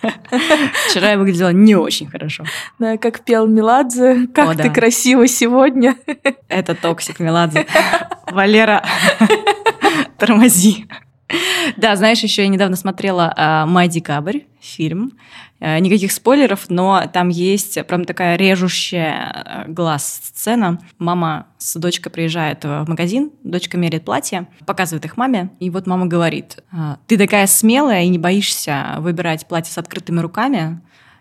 [0.88, 2.44] Вчера я выглядела не очень хорошо.
[2.78, 4.28] Да, как пел Меладзе.
[4.28, 4.70] Как О, ты да.
[4.70, 5.96] красива сегодня.
[6.48, 7.66] Это токсик Меладзе.
[8.30, 8.84] Валера,
[10.18, 10.86] тормози.
[11.76, 15.18] Да, знаешь, еще я недавно смотрела а, «Май декабрь» фильм.
[15.60, 20.78] Э, Никаких спойлеров, но там есть прям такая режущая э, глаз сцена.
[20.98, 26.06] Мама с дочкой приезжает в магазин, дочка меряет платье, показывает их маме, и вот мама
[26.06, 30.80] говорит, «А, ты такая смелая и не боишься выбирать платье с открытыми руками.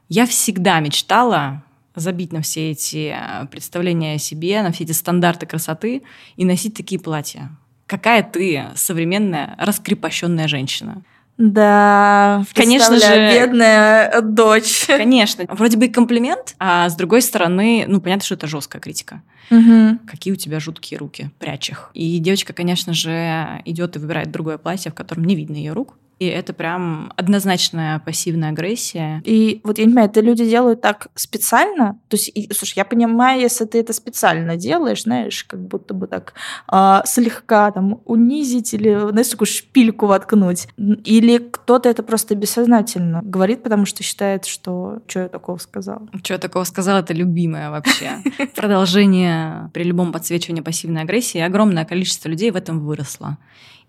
[0.09, 1.63] Я всегда мечтала
[1.95, 6.03] забить на все эти э, представления о себе, на все эти стандарты красоты
[6.35, 7.51] и носить такие платья.
[7.87, 11.03] Какая ты современная, раскрепощенная женщина.
[11.37, 13.31] Да, Конечно же.
[13.33, 14.85] бедная дочь.
[14.87, 19.21] Конечно, вроде бы и комплимент, а с другой стороны, ну, понятно, что это жесткая критика.
[19.49, 19.99] Мгм.
[20.07, 21.91] Какие у тебя жуткие руки, прячь их.
[21.93, 25.95] И девочка, конечно же, идет и выбирает другое платье, в котором не видно ее рук.
[26.19, 29.21] И это прям однозначная пассивная агрессия.
[29.25, 31.99] И вот я не понимаю, это люди делают так специально?
[32.07, 36.07] То есть, и, слушай, я понимаю, если ты это специально делаешь, знаешь, как будто бы
[36.07, 36.33] так
[36.67, 40.67] а, слегка там унизить или, знаешь, такую шпильку воткнуть.
[40.77, 46.07] Или кто-то это просто бессознательно говорит, потому что считает, что что я такого сказала.
[46.23, 48.19] Что я такого сказала, это любимое вообще.
[48.55, 51.39] Продолжение при любом подсвечивании пассивной агрессии.
[51.39, 53.37] Огромное количество людей в этом выросло.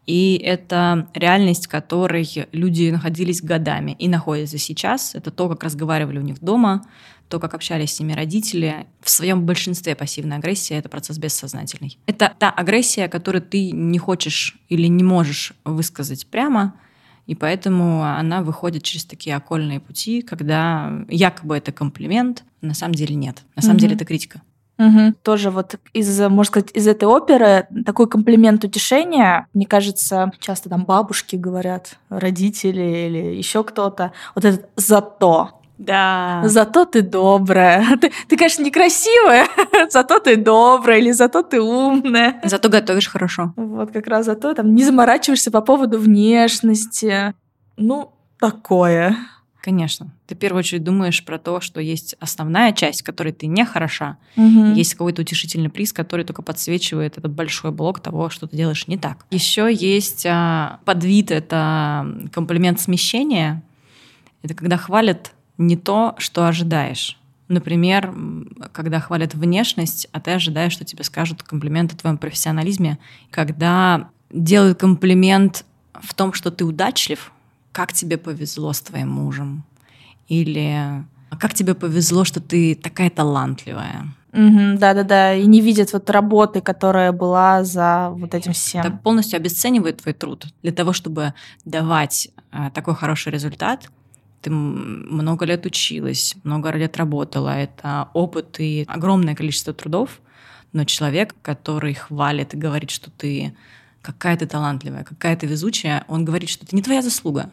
[0.06, 5.14] И это реальность, в которой люди находились годами и находятся сейчас.
[5.14, 6.86] Это то, как разговаривали у них дома,
[7.28, 8.86] то, как общались с ними родители.
[9.00, 11.98] В своем большинстве пассивная агрессия— это процесс бессознательный.
[12.06, 16.74] Это та агрессия, которую ты не хочешь или не можешь высказать прямо,
[17.26, 23.16] и поэтому она выходит через такие окольные пути, когда якобы это комплимент, на самом деле
[23.16, 23.42] нет.
[23.56, 23.80] На самом Мгм.
[23.80, 24.42] деле это критика.
[24.78, 25.14] Мгм.
[25.22, 30.84] Тоже вот из, можно сказать, из этой оперы такой комплимент утешения, мне кажется, часто там
[30.84, 35.52] бабушки говорят, родители или еще кто-то, вот этот «зато».
[35.78, 36.40] Да.
[36.44, 37.84] Зато ты добрая.
[38.00, 39.46] Ты, ты, конечно, некрасивая,
[39.90, 42.40] зато ты добрая или зато ты умная.
[42.44, 43.52] Зато готовишь хорошо.
[43.56, 47.34] Вот как раз зато там не заморачиваешься по поводу внешности.
[47.76, 49.16] Ну, такое.
[49.66, 50.12] Конечно.
[50.28, 53.64] Ты в первую очередь думаешь про то, что есть основная часть, в которой ты не
[53.64, 54.16] хороша.
[54.36, 54.74] Мгм.
[54.74, 58.96] Есть какой-то утешительный приз, который только подсвечивает этот большой блок того, что ты делаешь не
[58.96, 59.26] так.
[59.32, 63.64] Еще есть а, подвид, это комплимент смещения.
[64.44, 67.18] Это когда хвалят не то, что ожидаешь.
[67.48, 68.14] Например,
[68.70, 73.00] когда хвалят внешность, а ты ожидаешь, что тебе скажут комплимент о твоем профессионализме.
[73.32, 77.32] Когда делают комплимент в том, что ты удачлив,
[77.76, 79.62] как тебе повезло с твоим мужем.
[80.28, 81.04] Или
[81.38, 84.06] как тебе повезло, что ты такая талантливая.
[84.32, 88.80] Мгм, Да-да-да, и не видят вот работы, которая была за вот этим всем.
[88.80, 90.46] Это полностью обесценивает твой труд.
[90.62, 91.34] Для того, чтобы
[91.66, 93.90] давать а, такой хороший результат,
[94.40, 97.50] ты много лет училась, много лет работала.
[97.50, 100.22] Это опыт и огромное количество трудов.
[100.72, 103.54] Но человек, который хвалит и говорит, что ты
[104.00, 107.50] какая ты талантливая, какая ты везучая, он говорит, что это не твоя заслуга.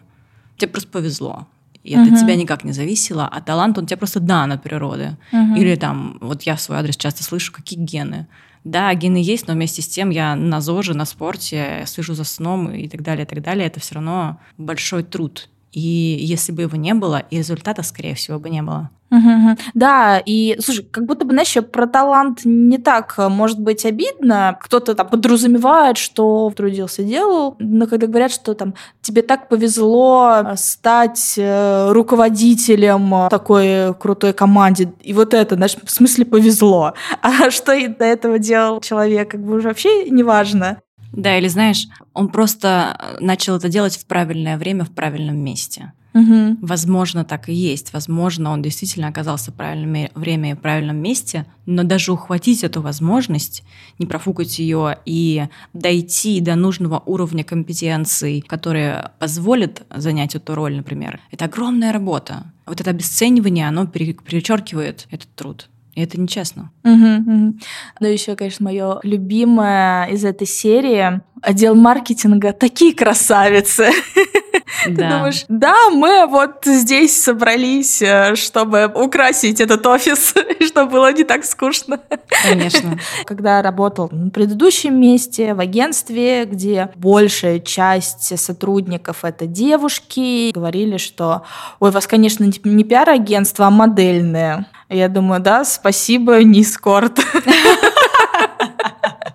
[0.57, 1.47] Тебе просто повезло.
[1.83, 2.13] И это Мгм.
[2.13, 5.17] от тебя никак не зависело, а талант он тебе просто дан от природы.
[5.31, 5.55] Мгм.
[5.55, 8.27] Или там, вот я в свой адрес часто слышу, какие гены.
[8.63, 12.71] Да, гены есть, но вместе с тем я на ЗОЖе, на спорте, слежу за сном
[12.71, 13.67] и так далее, и так далее.
[13.67, 15.49] Это все равно большой труд.
[15.73, 18.89] И если бы его не было, и результата, скорее всего, бы не было.
[19.13, 19.57] Мгм.
[19.75, 24.57] Да, и слушай, как будто бы, знаешь, про талант не так э, может быть обидно.
[24.59, 30.55] Кто-то там подразумевает, что трудился, делал, но когда говорят, что там тебе так повезло э,
[30.55, 36.93] стать э, руководителем такой крутой команде, и вот это, знаешь, в смысле повезло.
[37.21, 40.79] А что и до этого делал человек, как бы уже вообще не важно.
[41.13, 45.93] Да, или знаешь, он просто э, начал это делать в правильное время, в правильном месте.
[46.13, 46.59] Мгм.
[46.61, 47.91] Возможно, так и есть.
[47.91, 52.81] Возможно, он действительно оказался в правильном время и в правильном месте, но даже ухватить эту
[52.81, 53.63] возможность,
[53.97, 61.19] не профукать ее и дойти до нужного уровня компетенций, которые позволят занять эту роль, например,
[61.31, 62.51] это огромная работа.
[62.65, 65.67] Вот это обесценивание, оно пере- перечеркивает этот труд.
[65.95, 66.71] И это нечестно.
[66.83, 67.59] Мгм, мгм.
[67.99, 73.91] Ну, еще, конечно, мое любимое из этой серии отдел маркетинга такие красавицы.
[74.85, 80.33] Ты думаешь, да, мы вот здесь собрались, э, чтобы украсить этот офис,
[80.65, 81.99] чтобы было не так скучно.
[82.43, 82.97] Конечно.
[83.25, 91.43] Когда работал на предыдущем месте в агентстве, где большая часть сотрудников это девушки, говорили, что,
[91.79, 94.67] ой, у вас, конечно, не пиар-агентство, а модельное.
[94.93, 97.19] Я думаю, да, спасибо, Нискорт.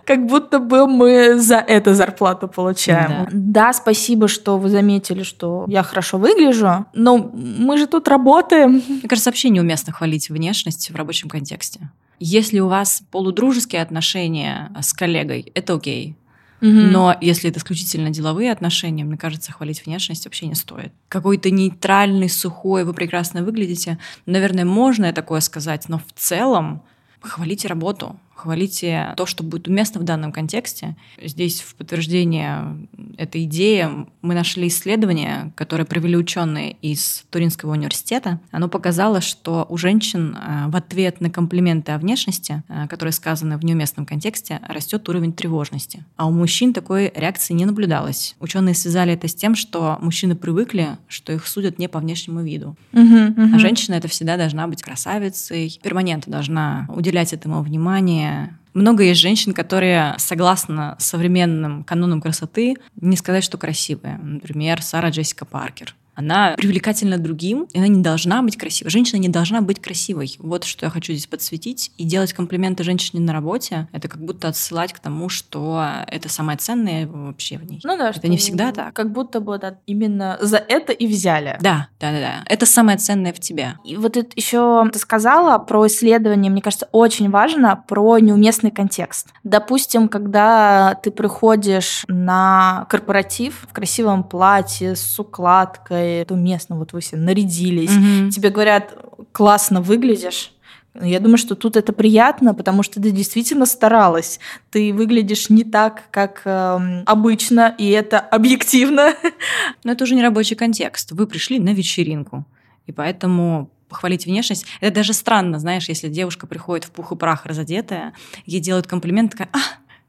[0.06, 3.08] Как будто бы мы за это зарплату получаем.
[3.08, 3.28] Да.
[3.30, 8.82] да, спасибо, что вы заметили, что я хорошо выгляжу, но мы же тут работаем.
[8.88, 11.90] Мне кажется, вообще неуместно хвалить внешность в рабочем контексте.
[12.20, 16.16] Если у вас полудружеские отношения с коллегой, это окей.
[16.60, 16.70] Угу.
[16.70, 20.92] Но если это исключительно деловые отношения, мне кажется, хвалить внешность вообще не стоит.
[21.08, 23.98] Какой-то нейтральный, сухой, вы прекрасно выглядите.
[24.26, 26.82] Наверное, можно такое сказать, но в целом
[27.20, 30.96] хвалите работу хвалите то, что будет уместно в данном контексте.
[31.22, 33.88] Здесь в подтверждение этой идеи
[34.22, 38.40] мы нашли исследование, которое провели ученые из Туринского университета.
[38.50, 43.58] Оно показало, что у женщин э, в ответ на комплименты о внешности, э, которые сказаны
[43.58, 46.04] в неуместном контексте, растет уровень тревожности.
[46.16, 48.36] А у мужчин такой реакции не наблюдалось.
[48.40, 52.76] Ученые связали это с тем, что мужчины привыкли, что их судят не по внешнему виду.
[52.92, 53.56] Угу, угу.
[53.56, 58.27] А женщина это всегда должна быть красавицей, перманентно должна уделять этому внимание,
[58.74, 64.18] много есть женщин, которые, согласно современным канонам красоты, не сказать, что красивые.
[64.18, 68.90] Например, Сара Джессика Паркер она привлекательна другим, и она не должна быть красивой.
[68.90, 70.34] Женщина не должна быть красивой.
[70.40, 71.92] Вот что я хочу здесь подсветить.
[71.96, 76.58] И делать комплименты женщине на работе, это как будто отсылать к тому, что это самое
[76.58, 77.80] ценное вообще в ней.
[77.84, 78.94] Ну да, это не всегда так.
[78.94, 81.56] Как будто бы да, именно за это и взяли.
[81.60, 82.44] Да, да, да, да.
[82.46, 83.74] Это самое ценное в тебе.
[83.84, 89.28] И вот это еще ты сказала про исследование, мне кажется, очень важно про неуместный контекст.
[89.44, 97.00] Допустим, когда ты приходишь на корпоратив в красивом платье с укладкой, это уместно, вот вы
[97.00, 98.30] все нарядились, угу.
[98.30, 98.94] тебе говорят,
[99.32, 100.52] классно выглядишь,
[101.00, 104.40] я думаю, что тут это приятно, потому что ты действительно старалась.
[104.70, 109.14] Ты выглядишь не так, как э, обычно, и это объективно.
[109.84, 111.12] Но это уже не рабочий контекст.
[111.12, 112.44] Вы пришли на вечеринку,
[112.86, 114.66] и поэтому похвалить внешность.
[114.80, 118.12] Это даже странно, знаешь, если девушка приходит в пух и прах разодетая,
[118.44, 119.58] ей делают комплимент, такая, а,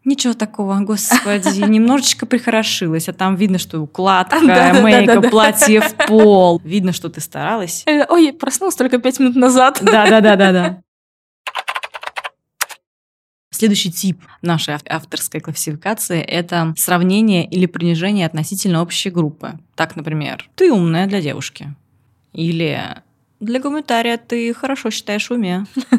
[0.06, 6.62] Ничего такого, господи, немножечко прихорошилась, а там видно, что укладка, мейкап, платье в пол.
[6.64, 7.84] Видно, что ты старалась.
[7.86, 9.80] Э, ой, проснулась только пять минут назад.
[9.82, 10.82] Да-да-да-да-да.
[13.52, 19.60] Следующий тип нашей авторской классификации– это сравнение или принижение относительно общей группы.
[19.76, 21.76] Так, например, «ты умная для девушки»
[22.32, 23.04] или
[23.40, 25.66] для комментария ты хорошо считаешь в уме.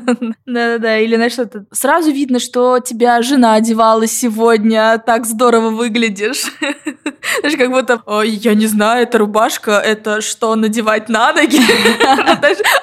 [0.47, 6.45] Да-да-да, или знаешь, что-то сразу видно, что тебя жена одевала сегодня, так здорово выглядишь.
[7.41, 11.61] Знаешь, как будто, ой, я не знаю, эта рубашка, это что, надевать на ноги?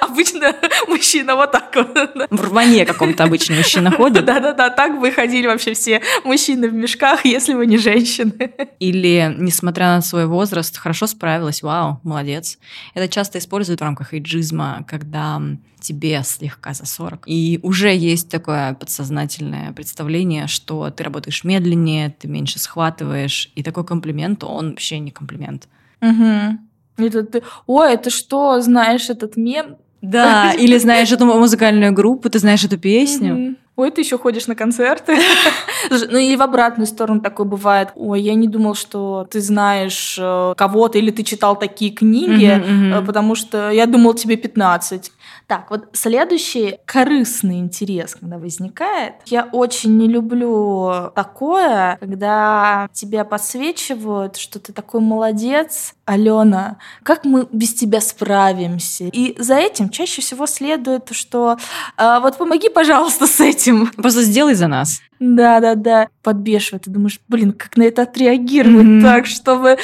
[0.00, 0.54] Обычно
[0.86, 2.26] мужчина вот так вот.
[2.30, 4.24] В рване каком-то обычно мужчина ходит.
[4.24, 8.52] Да-да-да, так бы ходили вообще все мужчины в мешках, если бы не женщины.
[8.78, 12.58] Или, несмотря на свой возраст, хорошо справилась, вау, молодец.
[12.94, 15.40] Это часто используют в рамках эйджизма аутизма, когда
[15.80, 17.22] тебе слегка за 40.
[17.26, 23.84] И уже есть такое подсознательное представление, что ты работаешь медленнее, ты меньше схватываешь, и такой
[23.84, 25.68] комплимент, он вообще не комплимент.
[26.00, 27.06] Угу.
[27.06, 29.76] Это ты, ой, это что, знаешь этот мем?
[30.02, 33.56] Да, или знаешь эту музыкальную группу, ты знаешь эту песню.
[33.78, 35.16] Ой, ты еще ходишь на концерты.
[35.90, 37.90] ну и в обратную сторону такое бывает.
[37.94, 43.02] Ой, я не думал, что ты знаешь э, кого-то или ты читал такие книги, э,
[43.06, 45.12] потому что я думал тебе 15.
[45.48, 49.14] Так, вот следующий корыстный интерес, когда возникает.
[49.24, 57.48] Я очень не люблю такое, когда тебя подсвечивают, что ты такой молодец, Алена, как мы
[57.50, 59.04] без тебя справимся?
[59.04, 61.56] И за этим чаще всего следует, что
[61.96, 63.86] э, вот помоги, пожалуйста, с этим.
[63.96, 65.00] Просто сделай за нас.
[65.18, 66.08] Да, да, да.
[66.22, 66.84] Подбешивает.
[66.84, 69.02] Ты думаешь, блин, как на это отреагировать mm-hmm.
[69.02, 69.78] так, чтобы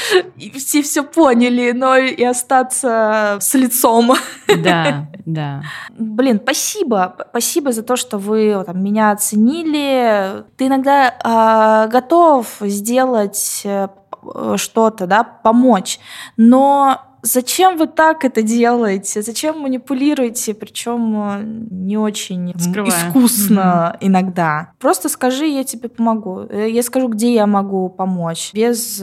[0.57, 4.15] все все поняли, но и остаться с лицом.
[4.63, 5.63] Да, да.
[5.91, 7.17] Блин, спасибо.
[7.31, 10.45] Спасибо за то, что вы там, меня оценили.
[10.57, 11.15] Ты иногда
[11.87, 13.89] э, готов сделать э,
[14.57, 15.99] что-то, да, помочь,
[16.37, 19.23] но зачем вы так это делаете?
[19.23, 22.91] Зачем манипулируете, причем э, не очень Скрывая.
[22.91, 24.07] искусно mm-hmm.
[24.07, 24.73] иногда?
[24.79, 26.47] Просто скажи, я тебе помогу.
[26.51, 28.51] Э, я скажу, где я могу помочь.
[28.53, 29.03] Без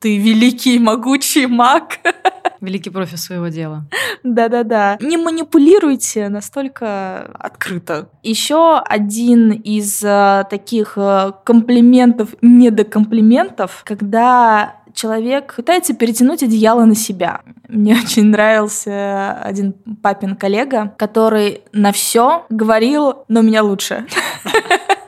[0.00, 2.00] «ты великий могучий маг».
[2.60, 3.86] Великий профи своего дела.
[4.22, 4.98] Да-да-да.
[5.00, 8.10] Не манипулируйте настолько открыто.
[8.22, 10.98] Еще один из таких
[11.44, 17.40] комплиментов, недокомплиментов, когда человек пытается перетянуть одеяло на себя.
[17.68, 24.06] Мне очень нравился один папин коллега, который на все говорил, но меня лучше.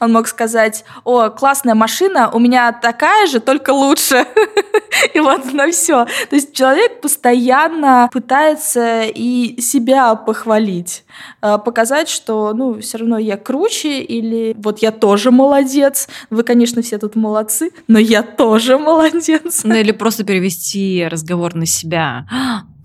[0.00, 4.26] Он мог сказать, о, классная машина, у меня такая же, только лучше.
[5.14, 6.06] И вот на все.
[6.30, 11.04] То есть человек постоянно пытается и себя похвалить,
[11.42, 16.08] э, показать, что, ну, все равно я круче, или вот я тоже молодец.
[16.30, 19.60] Вы, конечно, все тут молодцы, но я тоже молодец.
[19.64, 22.26] Ну, или просто перевести разговор на себя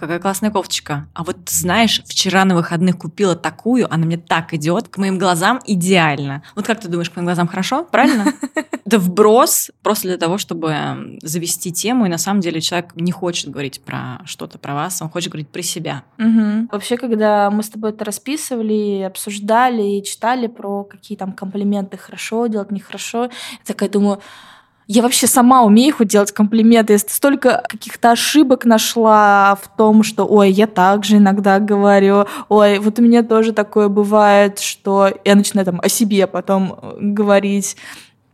[0.03, 1.07] какая классная кофточка.
[1.13, 5.61] А вот знаешь, вчера на выходных купила такую, она мне так идет, к моим глазам
[5.65, 6.43] идеально.
[6.55, 7.85] Вот как ты думаешь, к моим глазам хорошо?
[7.85, 8.33] Правильно?
[8.85, 13.49] Это вброс просто для того, чтобы завести тему, и на самом деле человек не хочет
[13.49, 16.03] говорить про что-то про вас, он хочет говорить про себя.
[16.69, 22.47] Вообще, когда мы с тобой это расписывали, обсуждали и читали про какие там комплименты хорошо
[22.47, 24.19] делать, нехорошо, я такая думаю,
[24.93, 26.93] я вообще сама умею хоть делать комплименты.
[26.93, 32.99] Я столько каких-то ошибок нашла в том, что, ой, я также иногда говорю, ой, вот
[32.99, 37.75] у меня тоже такое бывает, что я начинаю там о себе потом э, говорить.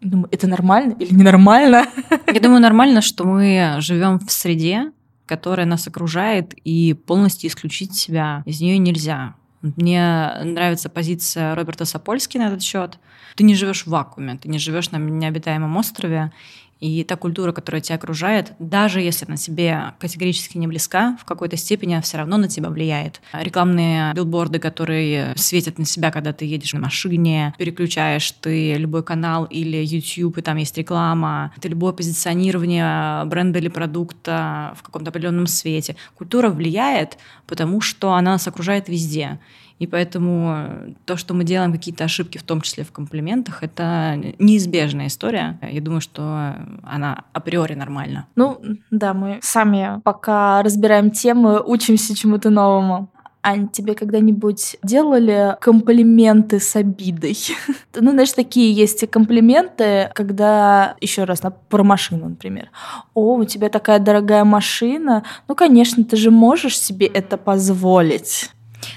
[0.01, 1.85] Думаю, это нормально или ненормально?
[2.27, 4.91] Я думаю, нормально, что мы живем в среде,
[5.25, 9.35] которая нас окружает, и полностью исключить себя из нее нельзя.
[9.61, 12.97] Мне нравится позиция Роберта Сапольски на этот счет.
[13.35, 16.31] Ты не живешь в вакууме, ты не живешь на необитаемом острове,
[16.79, 21.57] и та культура, которая тебя окружает, даже если она тебе категорически не близка, в какой-то
[21.57, 23.21] степени все равно на тебя влияет.
[23.33, 29.45] Рекламные билборды, которые светят на себя, когда ты едешь на машине, переключаешь ты любой канал
[29.45, 35.47] или YouTube, и там есть реклама, это любое позиционирование бренда или продукта в каком-то определенном
[35.47, 35.95] свете.
[36.15, 37.17] Культура влияет,
[37.47, 39.39] потому что она нас окружает везде.
[39.79, 44.21] И поэтому э, то, что мы делаем какие-то ошибки, в том числе в комплиментах, это
[44.37, 45.57] неизбежная история.
[45.61, 48.27] Я думаю, что она априори нормальна.
[48.35, 48.61] Ну,
[48.91, 53.09] да, мы сами пока разбираем темы, учимся чему-то новому.
[53.41, 57.37] Ань, тебе когда-нибудь делали комплименты с обидой?
[57.95, 62.69] ну, знаешь, такие есть комплименты, когда, еще раз, на, про машину, например.
[63.13, 65.23] О, у тебя такая дорогая машина.
[65.47, 68.51] Ну, конечно, ты же можешь себе это позволить.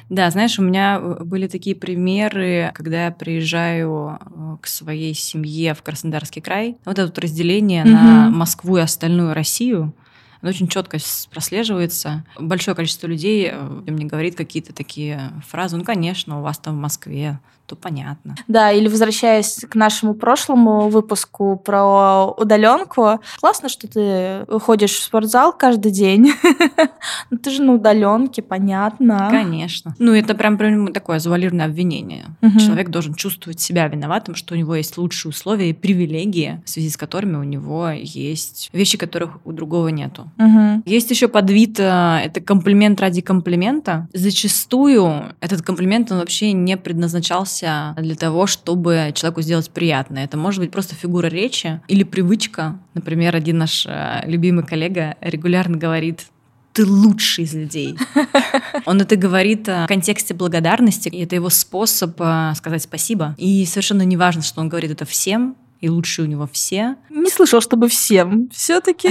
[0.08, 5.74] Да, знаешь, у меня э, были такие примеры, когда я приезжаю э, к своей семье
[5.74, 6.76] в Краснодарский край.
[6.84, 7.90] Вот это вот разделение mm-hmm.
[7.90, 9.94] на Москву и остальную Россию.
[10.40, 10.98] Оно очень четко
[11.30, 12.24] прослеживается.
[12.38, 15.76] Большое количество людей э, мне говорит какие-то такие фразы.
[15.76, 18.34] Ну, конечно, у вас там в Москве то понятно.
[18.48, 25.52] Да, или возвращаясь к нашему прошлому выпуску про удаленку, классно, что ты ходишь в спортзал
[25.52, 26.32] каждый день.
[27.30, 29.28] Но ты же на удаленке, понятно.
[29.30, 29.94] Конечно.
[29.98, 32.26] Ну, это прям, прям такое завуалированное обвинение.
[32.42, 32.58] Угу.
[32.58, 36.90] Человек должен чувствовать себя виноватым, что у него есть лучшие условия и привилегии, в связи
[36.90, 40.30] с которыми у него есть вещи, которых у другого нету.
[40.38, 40.82] Угу.
[40.84, 44.08] Есть еще подвид, э, это комплимент ради комплимента.
[44.12, 50.18] Зачастую этот комплимент, он вообще не предназначался стараешься для того, чтобы человеку сделать приятно.
[50.18, 52.78] Это может быть просто фигура речи или привычка.
[52.94, 56.26] Например, один наш э, любимый коллега регулярно говорит,
[56.72, 57.96] ты лучший из людей.
[58.86, 63.34] Он это говорит в контексте благодарности, и это его способ э, сказать спасибо.
[63.38, 66.96] И совершенно не важно, что он говорит это всем, и лучше у него все.
[67.10, 68.48] Не слышал, чтобы всем.
[68.52, 69.10] Все-таки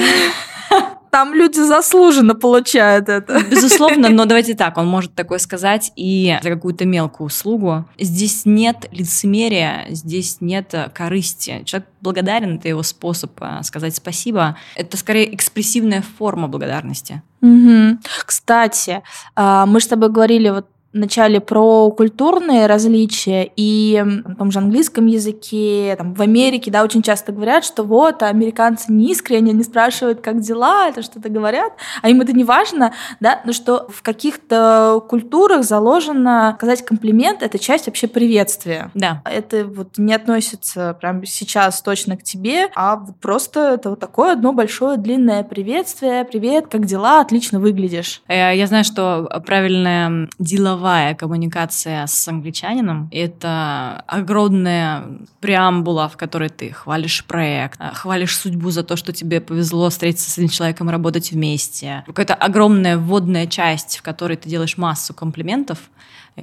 [1.12, 3.44] там люди заслуженно получают это.
[3.50, 7.86] Безусловно, но давайте так, он может такое сказать и за какую-то мелкую услугу.
[8.00, 11.64] Здесь нет лицемерия, здесь нет корысти.
[11.66, 14.58] Человек благодарен, это его способ а, сказать спасибо.
[14.76, 17.22] Это скорее экспрессивная форма благодарности.
[17.42, 18.00] Угу.
[18.26, 19.04] Кстати,
[19.36, 25.06] а, мы с тобой говорили вот начале про культурные различия, и в том же английском
[25.06, 30.22] языке, там, в Америке, да, очень часто говорят, что вот, американцы не искренне, не спрашивают,
[30.22, 35.02] как дела, это что-то говорят, а им это не важно, да, но что в каких-то
[35.08, 38.92] культурах заложено сказать комплимент, это часть вообще приветствия.
[38.94, 39.22] Да.
[39.26, 44.34] Это вот не относится прямо сейчас точно к тебе, а вот просто это вот такое
[44.34, 48.22] одно большое длинное приветствие, привет, как дела, отлично выглядишь.
[48.28, 53.08] Э, я знаю, что правильное деловое деловая коммуникация с англичанином.
[53.12, 55.04] Это огромная
[55.40, 60.32] преамбула, в которой ты хвалишь проект, а, хвалишь судьбу за то, что тебе повезло встретиться
[60.32, 62.04] с этим человеком и работать вместе.
[62.08, 65.78] Какая-то огромная вводная часть, в которой ты делаешь массу комплиментов,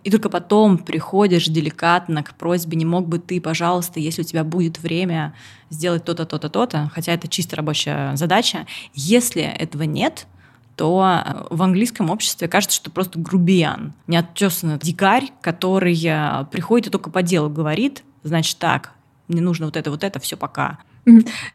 [0.05, 4.45] и только потом приходишь деликатно к просьбе, не мог бы ты, пожалуйста, если у тебя
[4.45, 5.34] будет время,
[5.70, 8.66] сделать то-то, то-то, то-то, хотя это чисто рабочая задача.
[8.95, 10.26] Если этого нет,
[10.79, 16.91] то э, в английском обществе кажется, что просто грубиян, неотчесанный дикарь, который э, приходит и
[16.91, 18.93] только по делу говорит, значит так,
[19.26, 20.79] мне нужно вот это, вот это, все пока.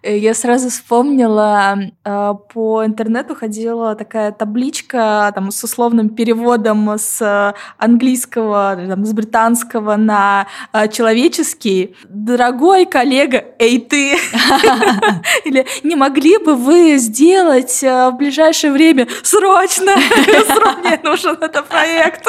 [0.04, 8.76] Я сразу вспомнила, э, по интернету ходила такая табличка там, с условным переводом с английского,
[8.88, 11.96] там, с британского на э, человеческий.
[12.10, 14.18] «Дорогой коллега, эй ты!»
[15.46, 19.94] Или «Не могли бы вы сделать э, в ближайшее время срочно?
[20.84, 22.28] Мне нужен этот проект!»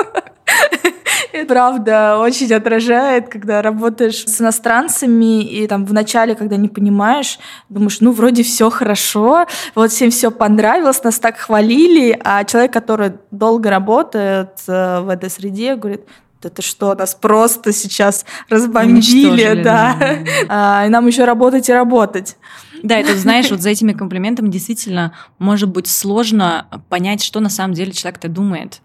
[1.33, 7.39] Это правда очень отражает, когда работаешь с иностранцами, и там в начале, когда не понимаешь,
[7.69, 13.15] думаешь, ну, вроде все хорошо, вот всем все понравилось, нас так хвалили, а человек, который
[13.33, 16.03] долго работает э, в этой среде, говорит,
[16.45, 20.19] это что, нас просто сейчас разбомбили, да, да.
[20.49, 22.37] А, и нам еще работать и работать.
[22.83, 27.75] Да, это знаешь, вот за этими комплиментами действительно может быть сложно понять, что на самом
[27.75, 28.83] деле человек-то думает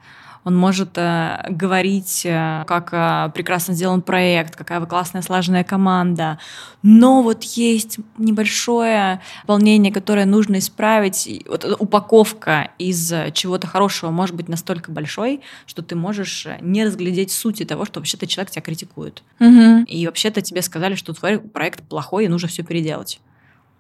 [0.49, 6.39] он может э, говорить, э, как э, прекрасно сделан проект, какая вы классная, слаженная команда,
[6.81, 11.43] но вот есть небольшое волнение, которое нужно исправить.
[11.47, 17.63] Вот упаковка из чего-то хорошего может быть настолько большой, что ты можешь не разглядеть сути
[17.63, 19.21] того, что вообще-то человек тебя критикует.
[19.39, 19.85] Угу.
[19.87, 23.19] И вообще-то тебе сказали, что твой проект плохой, и нужно все переделать.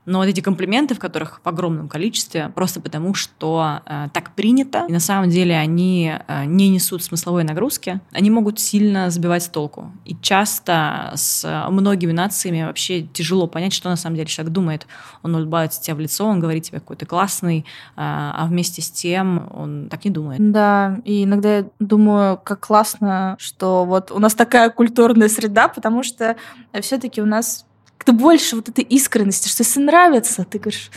[0.05, 4.85] Но вот эти комплименты, в которых в огромном количестве, просто потому что э, так принято,
[4.87, 9.47] и на самом деле они э, не несут смысловой нагрузки, они могут сильно сбивать с
[9.49, 9.91] толку.
[10.05, 14.87] И часто с многими нациями вообще тяжело понять, что на самом деле человек думает.
[15.21, 17.63] Он улыбается тебе в лицо, он говорит тебе какой-то классный, э,
[17.95, 20.51] а вместе с тем он так не думает.
[20.51, 26.03] Да, и иногда я думаю, как классно, что вот у нас такая культурная среда, потому
[26.03, 26.35] что
[26.73, 27.65] все-таки у нас
[27.99, 30.89] как-то больше вот этой искренности, что если нравится, ты говоришь,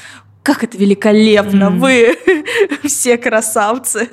[0.43, 1.79] как это великолепно, mm-hmm.
[1.79, 2.19] вы
[2.89, 4.11] все красавцы.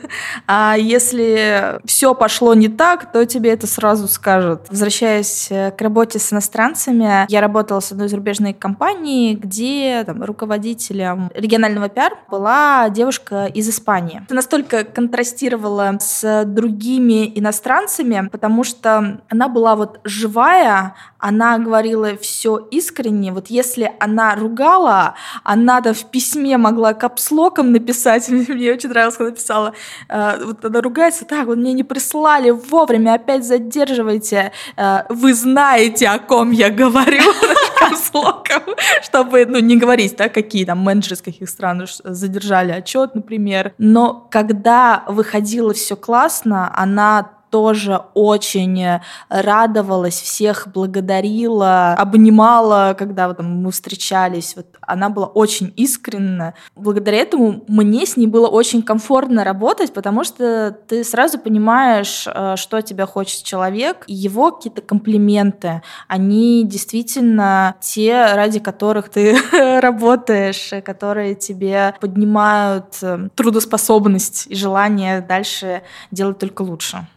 [0.47, 4.61] А если все пошло не так, то тебе это сразу скажут.
[4.69, 11.32] Возвращаясь э, к работе с иностранцами, я работала с одной зарубежной компанией, где там, руководителем
[11.34, 14.21] регионального пиар была девушка из Испании.
[14.25, 22.57] Это настолько контрастировало с другими иностранцами, потому что она была вот живая, она говорила все
[22.71, 23.34] искренне.
[23.34, 28.28] Вот если она ругала, она-то в письме могла капслоком написать.
[28.30, 29.74] Мне очень нравилось, когда написала.
[30.09, 34.51] Э, вот она ругается, так, вот мне не прислали вовремя, опять задерживайте.
[34.76, 37.24] Э, вы знаете, о ком я говорю
[37.80, 43.74] капслоком, чтобы ну, не говорить, да, какие там менеджеры из каких стран задержали отчет, например.
[43.78, 53.38] Но когда выходило все классно, она тоже очень э, радовалась, всех благодарила, обнимала, когда вот,
[53.38, 54.56] там, мы встречались.
[54.56, 56.54] Вот она была очень искренна.
[56.76, 62.56] Благодаря этому мне с ней было очень комфортно работать, потому что ты сразу понимаешь, э,
[62.56, 69.38] что тебя хочет человек, его какие-то комплименты, они действительно те, ради которых ты
[69.82, 75.82] работаешь, которые тебе поднимают э, трудоспособность и желание дальше
[76.12, 77.08] делать только лучше.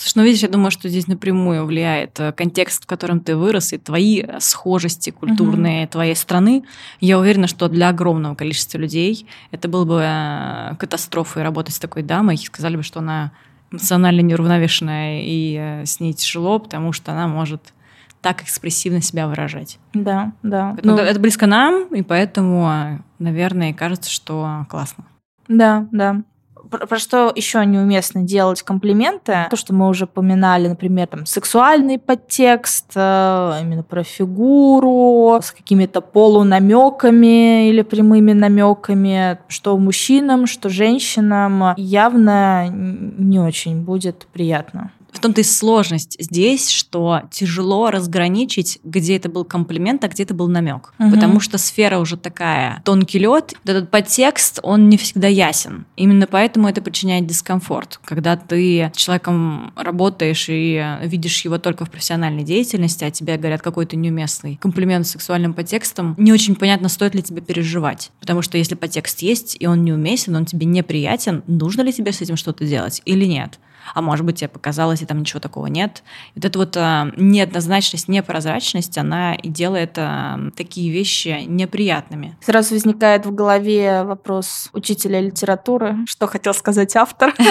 [0.00, 3.74] Слушай, ну видишь, я думаю, что здесь напрямую влияет э, контекст, в котором ты вырос,
[3.74, 5.92] и твои э, схожести культурные угу.
[5.92, 6.64] твоей страны.
[7.00, 12.02] Я уверена, что для огромного количества людей это было бы э, катастрофой работать с такой
[12.02, 12.38] дамой.
[12.38, 13.32] Сказали бы, что она
[13.70, 17.74] эмоционально неуравновешенная, и с ней тяжело, потому что она может
[18.22, 19.78] так экспрессивно себя выражать.
[19.92, 20.76] Да, да.
[20.78, 25.04] Это, ну, это близко нам, и поэтому, наверное, кажется, что классно.
[25.46, 26.22] Да, да
[26.70, 29.46] про, про что еще неуместно делать комплименты?
[29.50, 36.00] То, что мы уже поминали, например, там, сексуальный подтекст, э, именно про фигуру, с какими-то
[36.00, 44.92] полунамеками или прямыми намеками, что мужчинам, что женщинам явно не очень будет приятно.
[45.12, 50.34] В том-то и сложность здесь, что тяжело разграничить, где это был комплимент, а где это
[50.34, 50.92] был намек.
[50.98, 51.10] Угу.
[51.10, 55.86] Потому что сфера уже такая, тонкий лед, этот подтекст, он не всегда ясен.
[55.96, 58.00] Именно поэтому это причиняет дискомфорт.
[58.04, 63.62] Когда ты с человеком работаешь и видишь его только в профессиональной деятельности, а тебе говорят
[63.62, 68.10] какой-то неуместный комплимент с сексуальным подтекстом, не очень понятно, стоит ли тебе переживать.
[68.20, 72.20] Потому что если подтекст есть, и он неуместен, он тебе неприятен, нужно ли тебе с
[72.20, 73.58] этим что-то делать или нет?
[73.94, 76.02] А может быть, тебе показалось, и там ничего такого нет.
[76.34, 82.36] Вот эта вот а, неоднозначность, непрозрачность, она и делает а, такие вещи неприятными.
[82.40, 87.34] Сразу возникает в голове вопрос учителя литературы, что хотел сказать автор.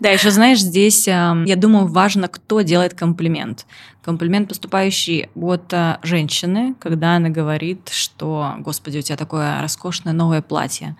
[0.00, 3.66] Да, еще знаешь, здесь, а, я думаю, важно, кто делает комплимент.
[4.02, 10.96] Комплимент, поступающий от женщины, когда она говорит, что, господи, у тебя такое роскошное новое платье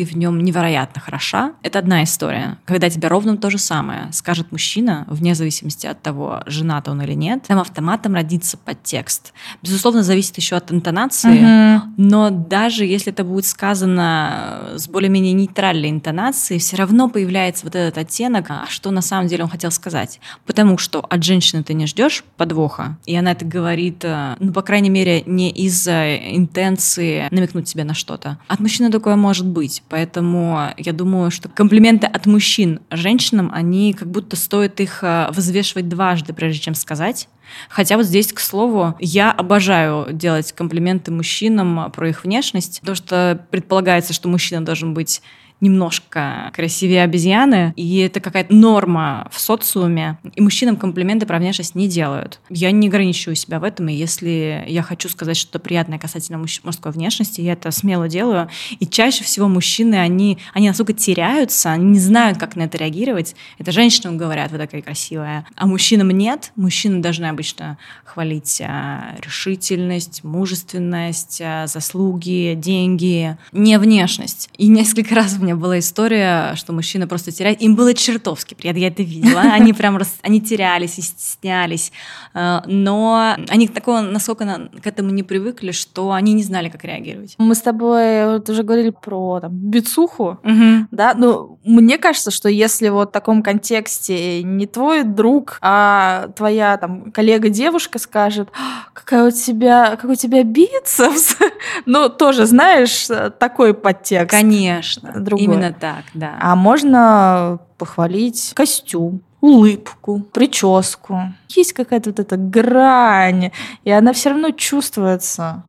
[0.00, 1.52] ты в нем невероятно хороша.
[1.62, 2.56] Это одна история.
[2.64, 7.12] Когда тебе ровно то же самое скажет мужчина, вне зависимости от того, женат он или
[7.12, 9.34] нет, там автоматом родится подтекст.
[9.62, 11.82] Безусловно, зависит еще от интонации, угу.
[11.98, 17.98] но даже если это будет сказано с более-менее нейтральной интонацией, все равно появляется вот этот
[17.98, 20.18] оттенок, а что на самом деле он хотел сказать.
[20.46, 24.62] Потому что от женщины ты не ждешь подвоха, и она это говорит, э, ну, по
[24.62, 28.38] крайней мере, не из-за интенции намекнуть тебе на что-то.
[28.48, 34.10] От мужчины такое может быть, поэтому я думаю, что комплименты от мужчин женщинам, они как
[34.10, 37.28] будто стоит их э, взвешивать дважды, прежде чем сказать.
[37.68, 43.44] Хотя вот здесь, к слову, я обожаю делать комплименты мужчинам про их внешность, потому что
[43.50, 45.20] предполагается, что мужчина должен быть
[45.60, 51.88] немножко красивее обезьяны, и это какая-то норма в социуме, и мужчинам комплименты про внешность не
[51.88, 52.40] делают.
[52.48, 56.60] Я не ограничиваю себя в этом, и если я хочу сказать что-то приятное касательно муж-
[56.64, 58.48] мужской внешности, я это смело делаю.
[58.78, 63.34] И чаще всего мужчины, они, они настолько теряются, они не знают, как на это реагировать.
[63.58, 66.52] Это женщинам говорят, вы такая красивая, а мужчинам нет.
[66.56, 74.50] Мужчины должны обычно хвалить а, решительность, мужественность, а, заслуги, деньги, не внешность.
[74.56, 77.60] И несколько раз в меня была история, что мужчина просто теряет.
[77.60, 79.40] Им было чертовски приятно, я это видела.
[79.40, 80.18] Они прям рас...
[80.22, 81.92] они терялись и стеснялись.
[82.34, 87.34] Э, но они такого, насколько к этому не привыкли, что они не знали, как реагировать.
[87.38, 90.86] Мы с тобой вот уже говорили про там, бицуху, угу.
[90.90, 96.76] да, ну, мне кажется, что если вот в таком контексте не твой друг, а твоя
[96.76, 101.36] там коллега-девушка скажет, «А, какая у тебя, какой у тебя бицепс,
[101.86, 104.30] ну, тоже, знаешь, такой подтекст.
[104.30, 105.12] Конечно.
[105.16, 105.58] Друг другое.
[105.58, 106.38] Именно так, да.
[106.40, 111.34] А можно похвалить костюм, улыбку, прическу.
[111.48, 113.50] Есть какая-то вот эта грань,
[113.84, 115.64] и она все равно чувствуется.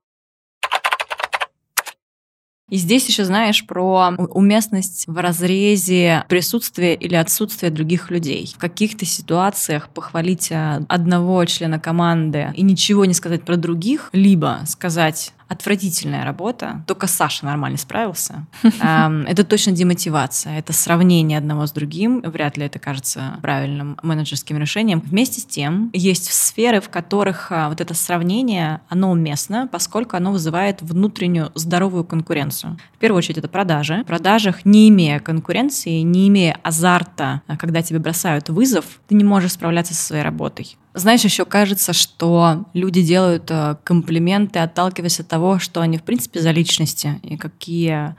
[2.71, 8.49] И здесь еще знаешь про уместность в разрезе присутствия или отсутствия других людей.
[8.55, 14.61] В каких-то ситуациях похвалить а, одного члена команды и ничего не сказать про других, либо
[14.65, 16.81] сказать отвратительная работа.
[16.87, 18.45] Только Саша нормально справился.
[18.63, 20.57] Это точно демотивация.
[20.57, 22.21] Это сравнение одного с другим.
[22.21, 25.01] Вряд ли это кажется правильным менеджерским решением.
[25.01, 30.31] Вместе с тем, есть сферы, в которых а, вот это сравнение, оно уместно, поскольку оно
[30.31, 32.77] вызывает внутреннюю здоровую конкуренцию.
[32.95, 34.03] В первую очередь это продажи.
[34.03, 39.25] В продажах, не имея конкуренции, не имея азарта, а, когда тебе бросают вызов, ты не
[39.25, 40.77] можешь справляться со своей работой.
[40.93, 46.41] Знаешь, еще кажется, что люди делают э, комплименты, отталкиваясь от того, что они, в принципе,
[46.41, 48.15] за личности и какие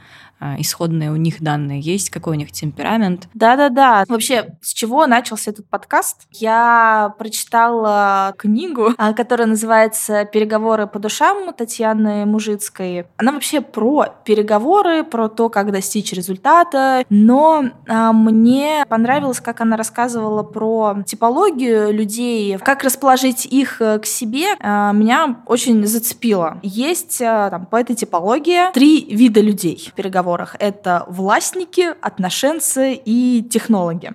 [0.58, 3.28] исходные у них данные есть, какой у них темперамент.
[3.34, 4.04] Да-да-да.
[4.08, 6.22] Вообще, с чего начался этот подкаст?
[6.32, 13.06] Я прочитала книгу, а, которая называется «Переговоры по душам» Татьяны Мужицкой.
[13.16, 19.76] Она вообще про переговоры, про то, как достичь результата, но а, мне понравилось, как она
[19.76, 26.58] рассказывала про типологию людей, как расположить их э, к себе, меня очень зацепило.
[26.62, 30.56] Есть там, по этой типологии три вида людей переговоров переговорах.
[30.58, 34.12] Это властники, отношенцы и технологи.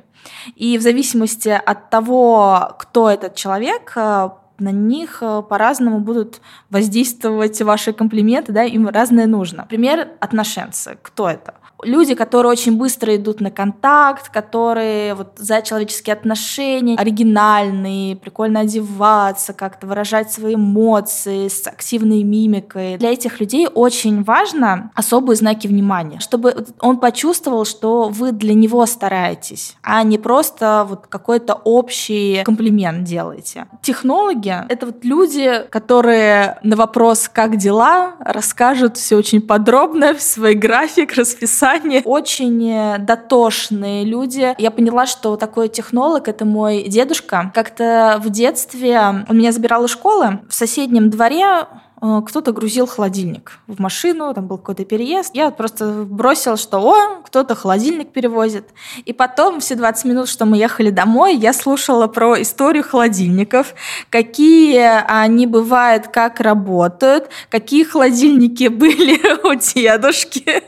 [0.56, 7.62] И в зависимости от того, кто этот человек, э, на них э, по-разному будут воздействовать
[7.62, 9.60] ваши комплименты, да, им разное нужно.
[9.60, 10.98] Например, отношенцы.
[11.02, 11.54] Кто это?
[11.84, 19.54] Люди, которые очень быстро идут на контакт, которые вот за человеческие отношения, оригинальные, прикольно одеваться,
[19.54, 22.98] как-то выражать свои эмоции с активной мимикой.
[22.98, 28.86] Для этих людей очень важно особые знаки внимания, чтобы он почувствовал, что вы для него
[28.86, 33.68] стараетесь, а не просто вот какой-то общий комплимент делаете.
[33.82, 41.14] Технологи— это вот люди, которые на вопрос «как дела?» расскажут все очень подробно, свой график,
[41.16, 42.02] расписание, расписание.
[42.06, 44.56] Очень э, дотошные люди.
[44.58, 47.52] Я поняла, что такой технолог— это мой дедушка.
[47.54, 50.40] Как-то в детстве он меня забирал из школы.
[50.50, 51.68] В соседнем дворе
[52.02, 55.32] э, кто-то грузил холодильник в машину, там был какой-то переезд.
[55.36, 58.66] Я просто бросила, что о, кто-то холодильник перевозит.
[59.06, 63.74] И потом все 20 минут, что мы ехали домой, я слушала про историю холодильников,
[64.10, 70.64] какие они бывают, как работают, какие холодильники были у дедушки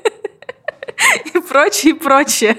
[1.33, 2.57] и прочее, и прочее.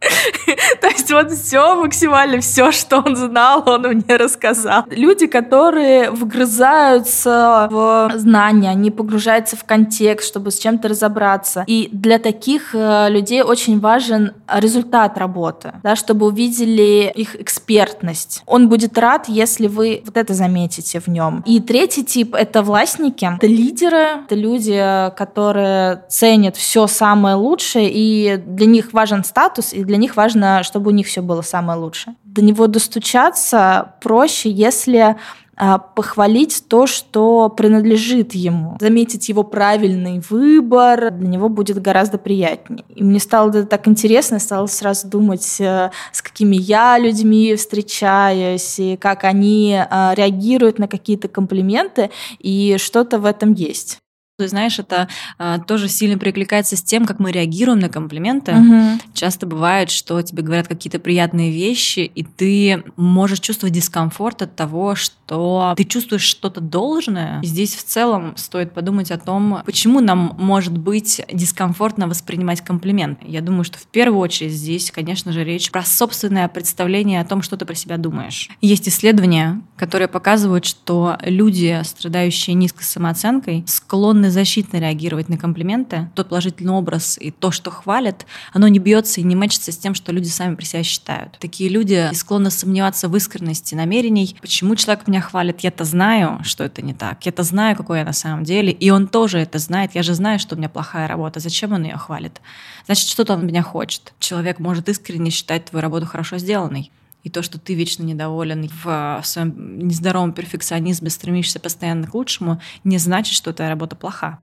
[0.80, 4.84] То есть вот все максимально, все, что он знал, он мне рассказал.
[4.90, 11.64] Люди, которые вгрызаются в знания, они погружаются в контекст, чтобы с чем-то разобраться.
[11.66, 18.42] И для таких э, людей очень важен результат работы, да, чтобы увидели их экспертность.
[18.46, 21.42] Он будет рад, если вы вот это заметите в нем.
[21.46, 24.78] И третий тип— это властники, это лидеры, это люди,
[25.16, 30.92] которые ценят все самое лучшее, и для них важен статус, и для них важно, чтобы
[30.92, 32.14] у них все было самое лучшее.
[32.22, 35.16] До него достучаться проще, если
[35.56, 42.84] а, похвалить то, что принадлежит ему, заметить его правильный выбор, для него будет гораздо приятнее.
[42.94, 47.56] И мне стало это так интересно, я стала сразу думать, э, с какими я людьми
[47.56, 53.98] встречаюсь, и как они а, реагируют на какие-то комплименты, и что-то в этом есть.
[54.40, 55.06] Ты знаешь, это
[55.38, 58.52] а, тоже сильно прикликается с тем, как мы реагируем на комплименты.
[58.52, 59.00] Угу.
[59.12, 64.94] Часто бывает, что тебе говорят какие-то приятные вещи, и ты можешь чувствовать дискомфорт от того,
[64.94, 67.40] что ты чувствуешь что-то должное.
[67.42, 73.26] И здесь в целом стоит подумать о том, почему нам может быть дискомфортно воспринимать комплименты.
[73.28, 77.42] Я думаю, что в первую очередь здесь, конечно же, речь про собственное представление о том,
[77.42, 78.48] что ты про себя думаешь.
[78.62, 86.28] Есть исследования, которые показывают, что люди, страдающие низкой самооценкой, склонны защитно реагировать на комплименты, тот
[86.28, 90.12] положительный образ и то, что хвалят, оно не бьется и не мэчится с тем, что
[90.12, 91.38] люди сами при себя считают.
[91.38, 94.36] Такие люди склонны сомневаться в искренности намерений.
[94.40, 95.60] Почему человек меня хвалит?
[95.60, 97.24] Я-то знаю, что это не так.
[97.26, 98.72] Я-то знаю, какой я на самом деле.
[98.72, 99.94] И он тоже это знает.
[99.94, 101.40] Я же знаю, что у меня плохая работа.
[101.40, 102.40] Зачем он ее хвалит?
[102.86, 104.12] Значит, что-то он меня хочет.
[104.18, 106.90] Человек может искренне считать твою работу хорошо сделанной.
[107.22, 112.98] И то, что ты вечно недоволен в своем нездоровом перфекционизме, стремишься постоянно к лучшему, не
[112.98, 114.40] значит, что твоя работа плоха.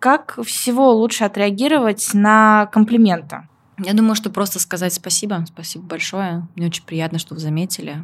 [0.00, 3.48] Как всего лучше отреагировать на комплименты?
[3.78, 6.46] Я думаю, что просто сказать спасибо, спасибо большое.
[6.56, 7.96] Мне очень приятно, что вы заметили.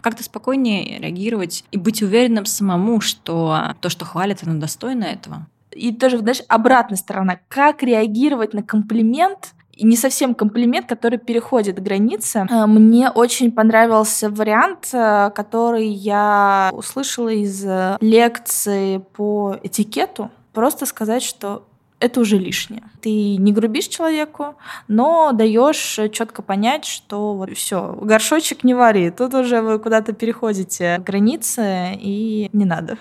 [0.00, 5.46] Как-то спокойнее реагировать и быть уверенным самому, что то, что хвалят, оно достойно этого.
[5.72, 7.40] И тоже, знаешь, обратная сторона.
[7.48, 12.46] Как реагировать на комплимент, не совсем комплимент, который переходит границы.
[12.50, 20.30] Э, мне очень понравился вариант, э, который я услышала из э, лекции по этикету.
[20.52, 21.64] Просто сказать, что
[22.00, 22.82] это уже лишнее.
[23.00, 24.54] Ты не грубишь человеку,
[24.86, 29.10] но даешь четко понять, что вот все, горшочек не вари.
[29.10, 32.98] Тут уже вы куда-то переходите границы, и не надо.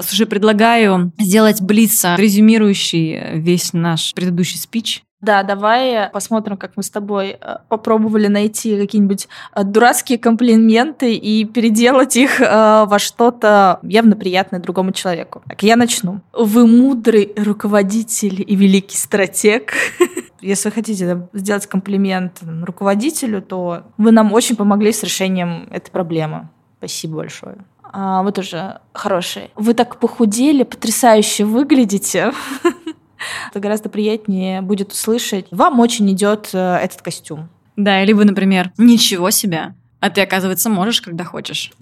[0.00, 5.02] Слушай, предлагаю сделать блиц, резюмирующий весь наш предыдущий спич.
[5.20, 11.44] Да, давай посмотрим, как мы с тобой э, попробовали найти какие-нибудь э, дурацкие комплименты и
[11.44, 15.42] переделать их э, во что-то явно приятное другому человеку.
[15.46, 16.20] Так, я начну.
[16.32, 19.74] Вы мудрый руководитель и великий стратег.
[20.40, 26.48] Если вы хотите сделать комплимент руководителю, то вы нам очень помогли с решением этой проблемы.
[26.78, 27.58] Спасибо большое.
[27.92, 29.50] А, вы тоже хороший.
[29.56, 32.32] Вы так похудели, потрясающе выглядите.
[33.50, 35.46] Это гораздо приятнее будет услышать.
[35.50, 37.48] Вам очень идет э, этот костюм.
[37.76, 41.72] Да, либо, например, ничего себе, а ты, оказывается, можешь, когда хочешь.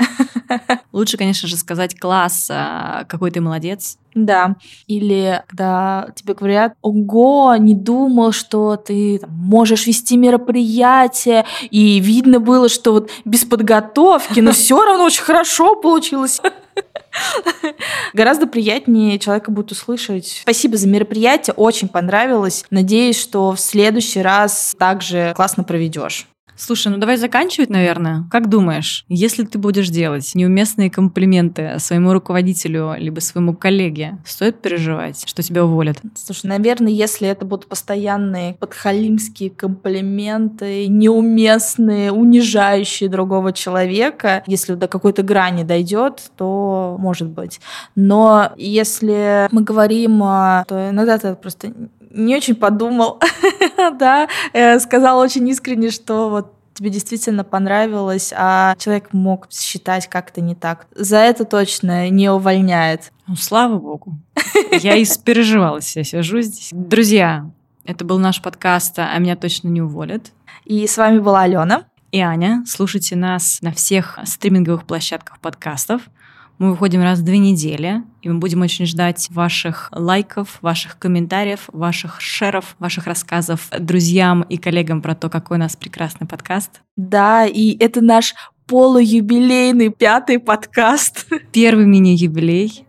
[0.92, 3.96] Лучше, конечно же, сказать класс, а, какой ты молодец.
[4.14, 4.56] Да.
[4.88, 12.40] Или когда тебе говорят, ого, не думал, что ты там, можешь вести мероприятие, и видно
[12.40, 16.40] было, что вот без подготовки, но все равно очень хорошо получилось.
[18.14, 20.40] Гораздо приятнее человека будет услышать.
[20.42, 22.64] Спасибо за мероприятие, очень понравилось.
[22.70, 26.26] Надеюсь, что в следующий раз также классно проведешь.
[26.58, 28.24] Слушай, ну давай заканчивать, наверное.
[28.32, 35.22] Как думаешь, если ты будешь делать неуместные комплименты своему руководителю либо своему коллеге, стоит переживать,
[35.24, 35.98] что тебя уволят?
[36.16, 45.22] Слушай, наверное, если это будут постоянные подхалимские комплименты, неуместные, унижающие другого человека, если до какой-то
[45.22, 47.60] грани дойдет, то может быть.
[47.94, 51.72] Но если мы говорим, то иногда это просто
[52.10, 53.20] не очень подумал,
[53.98, 60.40] да, э, сказал очень искренне, что вот тебе действительно понравилось, а человек мог считать как-то
[60.40, 60.86] не так.
[60.94, 63.12] За это точно не увольняет.
[63.26, 64.16] Ну, слава богу.
[64.70, 66.70] Я испереживалась, я сижу здесь.
[66.72, 67.50] Друзья,
[67.84, 70.32] это был наш подкаст «А меня точно не уволят».
[70.64, 71.84] И с вами была Алена.
[72.12, 72.62] И Аня.
[72.66, 76.02] Слушайте нас на всех стриминговых площадках подкастов.
[76.58, 81.68] Мы выходим раз в две недели, и мы будем очень ждать ваших лайков, ваших комментариев,
[81.72, 86.80] ваших шеров, ваших рассказов друзьям и коллегам про то, какой у нас прекрасный подкаст.
[86.96, 88.34] Да, и это наш
[88.66, 91.28] полуюбилейный пятый подкаст.
[91.52, 92.86] Первый мини-юбилей.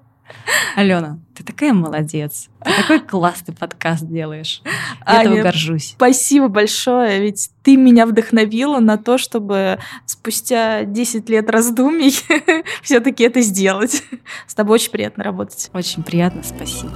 [0.76, 2.50] Алена, Ты такая молодец.
[2.66, 4.62] Ты такой классный подкаст делаешь.
[4.66, 4.72] Я
[5.06, 5.94] Аня, этого горжусь.
[5.96, 12.14] Спасибо большое, ведь ты меня вдохновила на то, чтобы спустя 10 лет раздумий
[12.82, 14.04] все-таки это сделать.
[14.48, 15.70] С тобой очень приятно работать.
[15.74, 16.92] Очень приятно, спасибо.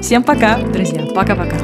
[0.00, 0.58] Всем пока.
[0.58, 1.58] Друзья, пока-пока.